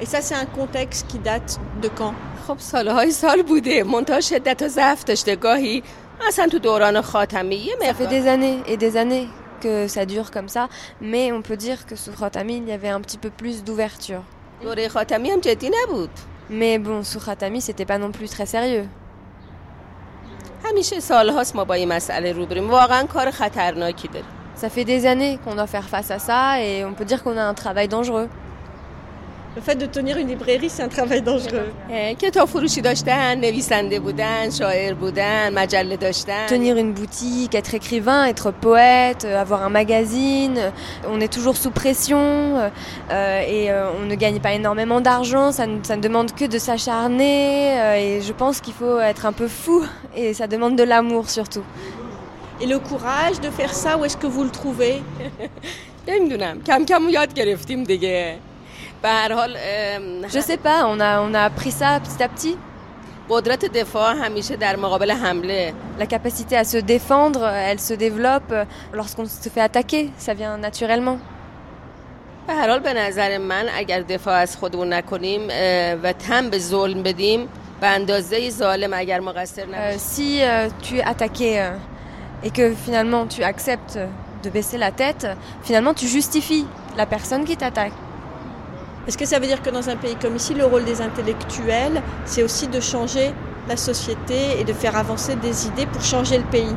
[0.00, 2.14] Et ça, c'est un contexte qui date de quand
[2.48, 5.82] خب سالهای سال بوده منتها شدت و ضعف داشته گاهی
[6.28, 9.28] اصلا تو دوران خاتمی یه Ça fait مقدار des années et des années
[9.60, 10.68] que ça dure comme ça,
[11.00, 14.22] mais on peut dire que sous Khatami, il y avait un petit peu plus d'ouverture.
[14.62, 16.10] دوره خاتمی هم جدی نبود
[16.50, 18.88] Mais bon, sous Khatami, c'était pas non plus très sérieux.
[20.64, 25.38] همیشه سالهاست ما با این مسئله روبریم واقعا کار خطرناکی داریم Ça fait des années
[25.44, 28.28] qu'on doit faire face à ça et on peut dire qu'on a un travail dangereux.
[29.56, 31.68] Le fait de tenir une librairie, c'est un travail dangereux.
[31.90, 38.24] اه، کتاب فروشی داشتن نویسنده بودن شاعر بودن مجله داشتن Tenir une boutique, être écrivain,
[38.32, 40.70] être poète, euh, avoir un magazine, euh,
[41.14, 42.68] on est toujours sous pression euh,
[43.10, 46.46] euh, et euh, on ne gagne pas énormément d'argent, ça, ne- ça ne demande que
[46.54, 49.84] de s'acharner euh, et je pense qu'il faut être un peu fou
[50.16, 51.64] et ça demande de l'amour surtout.
[52.62, 54.96] Et le courage de faire ça, où est-ce que vous le trouvez
[56.08, 58.36] نمیدونم کم کم یاد گرفتیم دیگه
[60.27, 62.57] Je sais pas, on a, on a appris ça petit à petit.
[65.99, 68.53] La capacité à se défendre, elle se développe
[68.93, 71.19] lorsqu'on se fait attaquer, ça vient naturellement.
[79.75, 81.71] Euh, si euh, tu es attaqué euh,
[82.43, 83.99] et que finalement tu acceptes
[84.43, 85.27] de baisser la tête,
[85.61, 86.65] finalement tu justifies
[86.95, 87.91] la personne qui t'attaque.
[89.06, 92.02] Est-ce que ça veut dire que dans un pays comme ici, le rôle des intellectuels,
[92.24, 93.32] c'est aussi de changer
[93.68, 96.74] la société et de faire avancer des idées pour changer le pays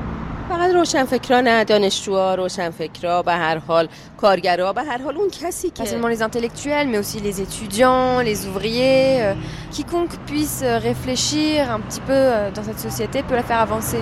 [0.50, 3.88] فقط روشنفکرا نه دانشجوها روشنفکرا به هر حال
[4.18, 8.20] کارگرها به هر حال اون کسی Pas که seulement les intellectuels, mais aussi les étudiants,
[8.22, 9.24] les ouvriers.
[9.24, 9.34] euh,
[9.72, 14.02] quiconque puisse euh, réfléchir un petit peu euh, dans cette société peut la faire avancer.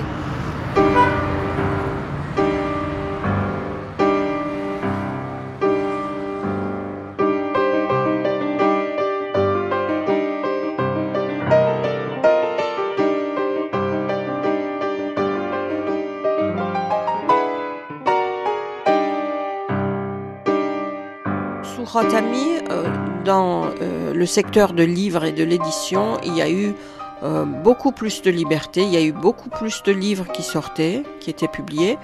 [21.91, 22.85] Khatami, euh,
[23.25, 26.75] dans euh, le secteur de livres et de l'édition, il y a eu
[27.23, 31.03] euh, beaucoup plus de liberté, il y a eu beaucoup plus de livres qui sortaient,
[31.21, 31.97] qui étaient publiés.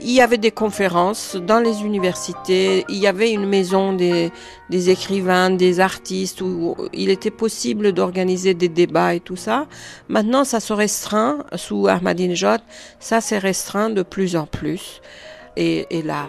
[0.00, 4.30] Il y avait des conférences dans les universités, il y avait une maison des,
[4.68, 9.66] des écrivains, des artistes, où il était possible d'organiser des débats et tout ça.
[10.08, 12.60] Maintenant, ça se restreint, sous Ahmadinejad,
[13.00, 15.00] ça s'est restreint de plus en plus.
[15.56, 16.28] Et, et là,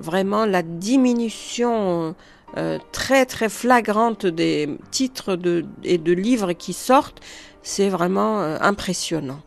[0.00, 2.14] vraiment la diminution
[2.56, 7.20] euh, très très flagrante des titres de, et de livres qui sortent,
[7.62, 9.40] c'est vraiment euh, impressionnant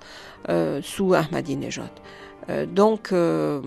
[0.50, 1.90] euh, sous Ahmadinejad.
[2.50, 3.62] Euh, donc euh,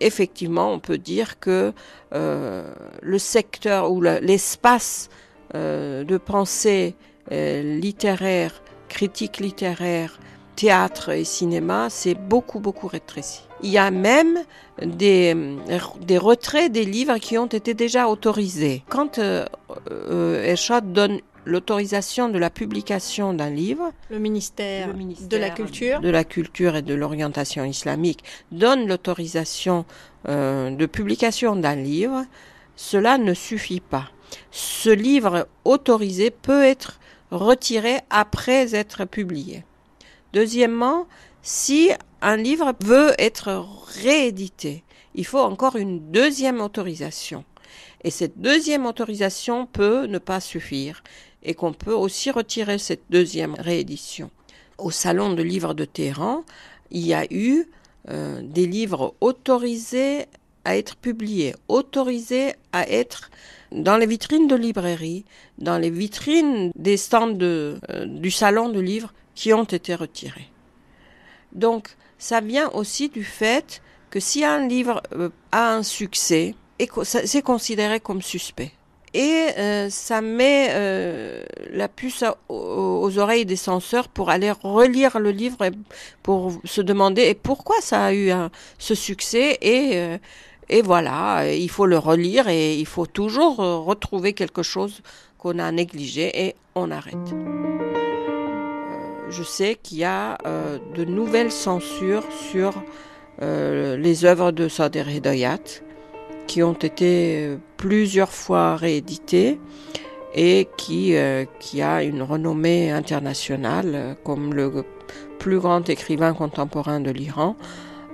[0.00, 1.72] effectivement, on peut dire que
[2.14, 2.72] euh,
[3.02, 5.08] le secteur ou le- l'espace
[5.54, 6.94] de pensée
[7.30, 10.20] littéraire, critique littéraire,
[10.56, 13.47] théâtre et cinéma, c'est beaucoup beaucoup rétréci.
[13.62, 14.38] Il y a même
[14.82, 15.34] des,
[16.00, 18.84] des retraits des livres qui ont été déjà autorisés.
[18.88, 19.44] Quand euh,
[19.90, 26.10] euh, Ershad donne l'autorisation de la publication d'un livre, Le ministère, de la Culture de
[26.10, 28.22] la culture et de l'orientation islamique
[28.52, 29.84] donne l'autorisation
[30.28, 32.24] euh, de publication d'un livre,
[32.76, 34.10] cela ne suffit pas.
[34.50, 39.64] Ce livre autorisé peut être retiré après être publié.
[40.34, 41.06] Deuxièmement,
[41.42, 41.90] si
[42.20, 43.66] un livre veut être
[44.02, 44.82] réédité,
[45.14, 47.44] il faut encore une deuxième autorisation.
[48.02, 51.02] Et cette deuxième autorisation peut ne pas suffire.
[51.44, 54.28] et qu'on peut aussi retirer cette deuxième réédition.
[54.76, 56.44] Au Salon de livres de Téhéran,
[56.90, 57.66] il y a eu
[58.10, 60.26] euh, des livres autorisés
[60.64, 63.30] à être publiés, autorisés à être
[63.70, 65.24] dans les vitrines de librairies,
[65.58, 70.50] dans les vitrines des stands euh, du salon de livres qui ont été retirés.
[71.52, 73.80] Donc, ça vient aussi du fait
[74.10, 76.54] que si un livre euh, a un succès,
[77.04, 78.72] c'est considéré comme suspect.
[79.14, 81.42] Et euh, ça met euh,
[81.72, 85.70] la puce aux, oreilles des censeurs pour aller relire le livre et
[86.22, 88.30] pour se demander pourquoi ça a eu
[88.78, 89.58] ce succès
[90.70, 95.00] et voilà, il faut le relire et il faut toujours retrouver quelque chose
[95.38, 97.34] qu'on a négligé et on arrête
[99.30, 102.72] je sais qu'il y a euh, de nouvelles censures sur
[103.42, 105.58] euh, les œuvres de Sader Hedayat
[106.46, 109.60] qui ont été euh, plusieurs fois rééditées
[110.34, 114.84] et qui, a une renommée internationale comme le
[115.38, 117.56] plus grand écrivain contemporain de l'Iran.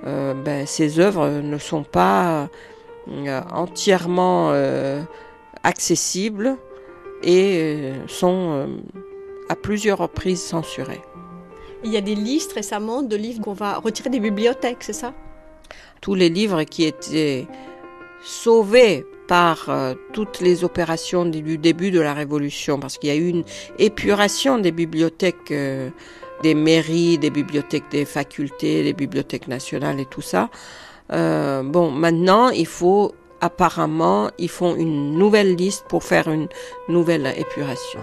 [0.05, 2.49] Ben, ces œuvres ne sont pas
[3.51, 4.53] entièrement
[5.65, 6.57] accessibles
[7.25, 8.69] et sont
[9.49, 11.03] à plusieurs reprises censurés.
[11.83, 15.13] Il y a des listes récemment de livres qu'on va retirer des bibliothèques, c'est ça?
[16.01, 17.47] Tous les livres qui étaient
[18.23, 23.17] sauvés par euh, toutes les opérations du début de la Révolution, parce qu'il y a
[23.17, 23.45] eu une
[23.79, 25.91] épuration des bibliothèques, euh,
[26.43, 30.51] des mairies, des bibliothèques des facultés, des bibliothèques nationales et tout ça.
[31.13, 36.49] Euh, bon, maintenant, il faut apparemment, ils font une nouvelle liste pour faire une
[36.89, 38.01] nouvelle épuration.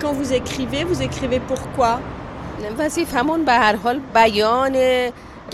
[0.00, 2.00] Quand vous écrivez, vous écrivez pourquoi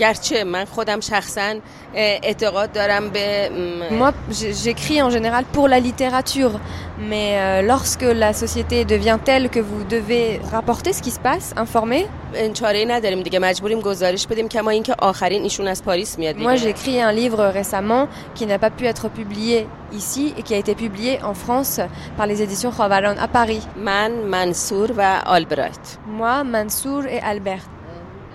[0.00, 1.54] به هر حال بیان گرچه من خودم شخصا
[1.94, 3.50] اعتقاد دارم به
[4.00, 6.60] Moi j'écris en général pour la littérature
[7.10, 11.54] mais euh, lorsque la société devient telle que vous devez rapporter ce qui se passe
[11.56, 12.06] informer
[12.54, 16.70] چاره نداریم دیگه مجبوریم گزارش بدیم کما اینکه آخرین ایشون از پاریس میاد Moi j'ai
[16.70, 20.74] écrit un livre récemment qui n'a pas pu être publié ici et qui a été
[20.74, 21.80] publié en France
[22.16, 23.62] par les éditions Khavaran à Paris.
[23.76, 27.66] من منصور و آلبرایت Moi Mansour et Albert.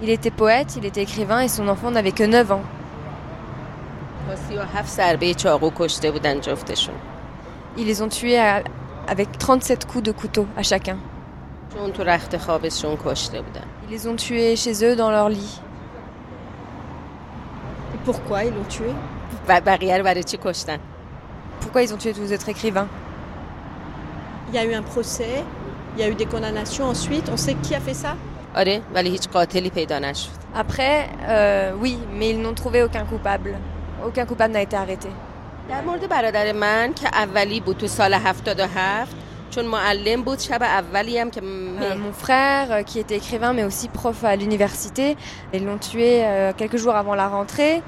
[0.00, 2.62] Il était poète, il était écrivain et son enfant n'avait que 9 ans.
[7.76, 8.38] Ils les ont tués
[9.08, 10.98] avec 37 coups de couteau à chacun.
[13.88, 15.60] Ils les ont tués chez eux dans leur lit.
[17.94, 18.92] Et pourquoi ils l'ont tué?
[21.60, 22.86] Pourquoi ils ont tué tous les autres écrivains?
[24.50, 25.44] Il y a eu un procès,
[25.96, 27.28] il y a eu des condamnations ensuite.
[27.32, 28.14] On sait qui a fait ça?
[28.55, 33.51] آره ولی هیچ قاتلی پیدا نشد Après, euh, oui, mais ils n'ont trouvé aucun coupable.
[34.07, 35.09] Aucun coupable n'a été arrêté.
[35.69, 39.11] در مورد برادر من که اولی بود تو سال 77
[39.49, 43.63] چون معلم بود شب اولی هم که Euh, mon frère, euh, qui était écrivain mais
[43.63, 45.17] aussi prof à l'université,
[45.53, 47.81] ils l'ont tué euh, quelques jours avant la rentrée.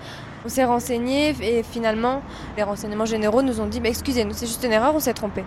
[0.46, 2.22] On s'est renseigné et finalement,
[2.58, 5.44] les renseignements généraux nous ont dit bah, Excusez-nous, c'est juste une erreur, on s'est trompé.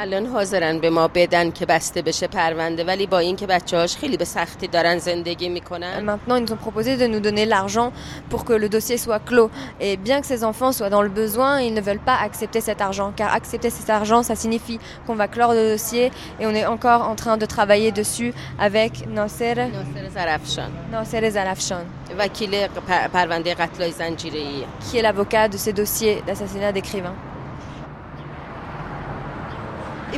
[0.00, 4.24] الان حاضرن به ما بدن که بسته بشه پرونده ولی با اینکه بچه‌هاش خیلی به
[4.24, 7.90] سختی دارن زندگی Euh, میکنن Maintenant, ils nous ont proposé de nous donner l'argent
[8.30, 9.50] pour que le dossier soit clos.
[9.80, 12.80] Et bien que ces enfants soient dans le besoin, ils ne veulent pas accepter cet
[12.80, 13.10] argent.
[13.16, 16.04] Car accepter cet argent, ça signifie qu'on va clore le dossier
[16.40, 18.32] et on est encore en train de travailler dessus
[18.68, 21.84] avec Nasser, ناصر زرفشان Nasser Zalafshan,
[22.18, 27.16] وکیل پ- پرونده قتلای زنجیره‌ای qui est l'avocat de ces dossiers d'assassinat d'écrivains.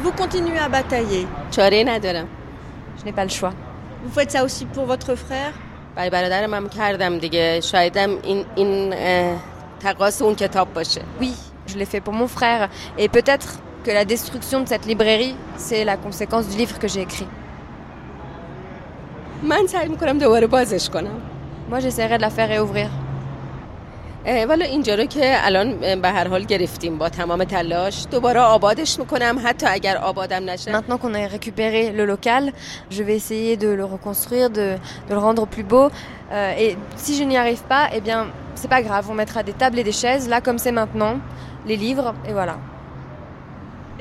[0.06, 1.26] vous continuez à batailler
[2.99, 3.53] Je n'ai pas le choix.
[4.03, 5.52] Vous faites ça aussi pour votre frère
[11.19, 11.34] Oui,
[11.65, 12.69] je l'ai fait pour mon frère.
[12.99, 17.02] Et peut-être que la destruction de cette librairie, c'est la conséquence du livre que j'ai
[17.02, 17.27] écrit.
[21.68, 22.91] Moi, j'essaierai de la faire réouvrir.
[24.48, 29.40] ولی اینجا رو که الان به هر حال گرفتیم با تمام تلاش دوباره آبادش میکنم
[29.44, 32.52] حتی اگر آبادم نشه Maintenant qu'on a récupéré le local,
[32.90, 34.76] je vais essayer de le reconstruire, de,
[35.09, 35.90] de le rendre plus beau.
[36.32, 39.52] Euh, et si je n'y arrive pas, eh bien, c'est pas grave, on mettra des
[39.55, 41.14] tables et des chaises, là comme c'est maintenant,
[41.66, 42.56] les livres, et voilà.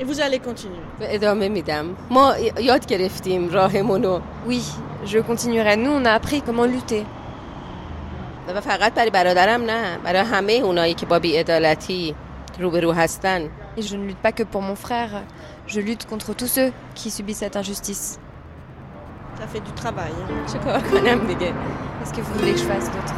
[0.00, 4.62] Et vous allez continuer ادامه میدم ما یاد گرفتیم راهمونو Oui,
[5.04, 5.76] je continuerai.
[5.76, 7.04] Nous, on a appris comment lutter.
[8.56, 12.14] و فقط برای برادرم نه برای همه اونایی که با بیعدالتی
[12.60, 13.40] روبرو هستن
[13.76, 15.12] Et je ne lutte pas que pour mon frère,
[15.66, 18.18] je lutte contre tous ceux qui subissent cette injustice.
[19.38, 20.12] Ça fait du travail.
[20.20, 20.52] hein.
[20.52, 21.52] چه کار کنم دیگه
[22.00, 23.14] Qu'est-ce que vous voulez que je fasse d'autre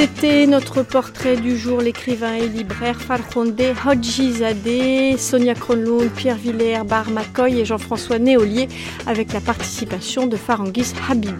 [0.00, 6.84] C'était notre portrait du jour, l'écrivain et libraire Farhonde Hodji Zadeh, Sonia Kronlund, Pierre Villers,
[6.84, 8.68] Bar McCoy et Jean-François Néolier
[9.08, 11.34] avec la participation de Farangis Habib.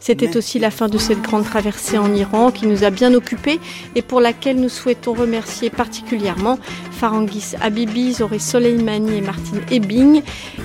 [0.00, 3.60] C'était aussi la fin de cette grande traversée en Iran qui nous a bien occupés
[3.94, 6.58] et pour laquelle nous souhaitons remercier particulièrement
[6.96, 10.22] Farangis Habibi, Zoré Soleimani et Martine Ebbing,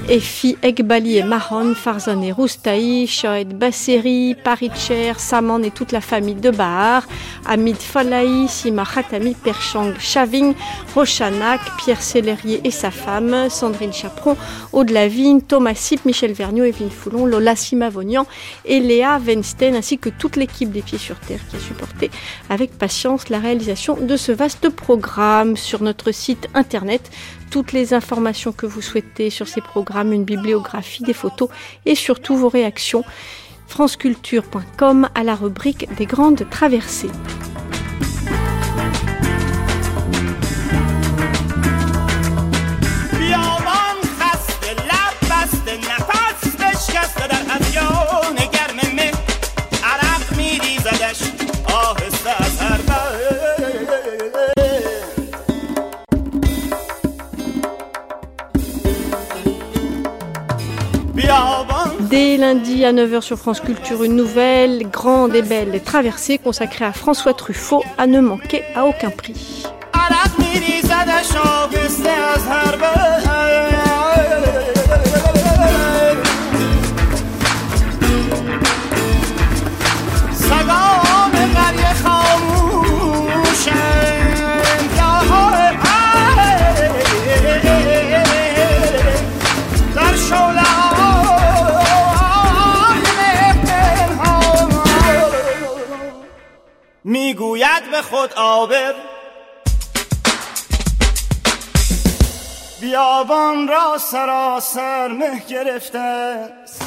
[0.08, 6.36] Efi Ekbali et Mahon, Farzan et Roustaï, Shoed Basseri, Paritcher, Saman et toute la famille
[6.36, 7.06] de Bahar,
[7.46, 10.54] Hamid Falahi, Sima Khatami, Perchang Chaving,
[10.96, 14.38] Rochanak, Pierre Sellerier et sa femme, Sandrine Chaperon,
[14.72, 18.26] Aude Lavigne, Thomas Sip, Michel Vergniaud, Evelyne Foulon, Lola Simavonian
[18.64, 22.10] et Léa Weinstein ainsi que toute l'équipe des Pieds sur Terre qui a supporté
[22.50, 27.12] avec patience la réalisation de ce vaste programme sur notre site site internet
[27.50, 31.50] toutes les informations que vous souhaitez sur ces programmes, une bibliographie, des photos
[31.86, 33.04] et surtout vos réactions.
[33.68, 37.10] franceculture.com à la rubrique des grandes traversées.
[62.12, 66.92] Dès lundi à 9h sur France Culture, une nouvelle grande et belle traversée consacrée à
[66.92, 69.64] François Truffaut à ne manquer à aucun prix.
[97.92, 98.94] به خود آبر.
[102.82, 106.82] بیابان را سراسر مه گرفته است.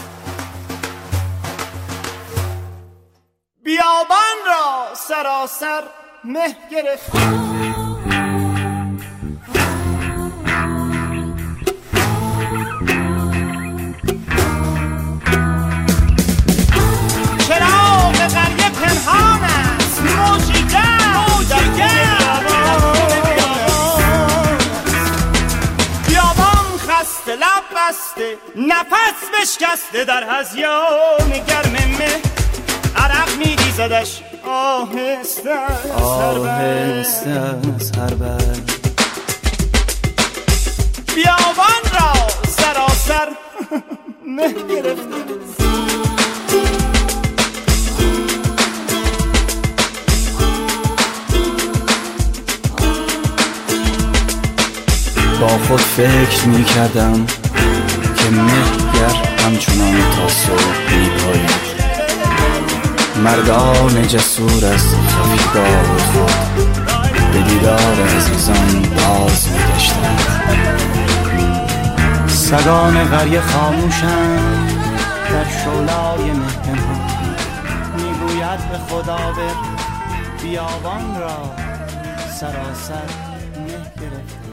[3.65, 5.83] بیابان را سراسر
[6.25, 7.19] مه گرفته
[17.49, 20.54] چراغ قریه پنهان است.
[28.15, 32.21] بسته نفس بشکسته در هزیان گرم مه.
[32.97, 35.51] عرق میریزدش آهسته.
[35.95, 38.39] آهسته از هر بر.
[41.15, 42.13] بیابان را
[42.49, 43.29] سراسر
[44.37, 45.25] مه گرفته.
[55.41, 57.44] با خود فکر می کردم که
[58.35, 61.75] مهگر همچنان تا صبح می پاید
[63.25, 66.65] مردان جسور از خفیگاه خود
[67.33, 70.21] به دیدار عزیزان باز می گشتند
[72.29, 74.73] سگان قریه خاموشند
[75.31, 77.15] در شولای مهنها
[77.97, 79.55] می‌گوید به خدا بر
[80.43, 81.55] بیابان را
[82.41, 83.09] سراسر
[83.67, 84.44] مه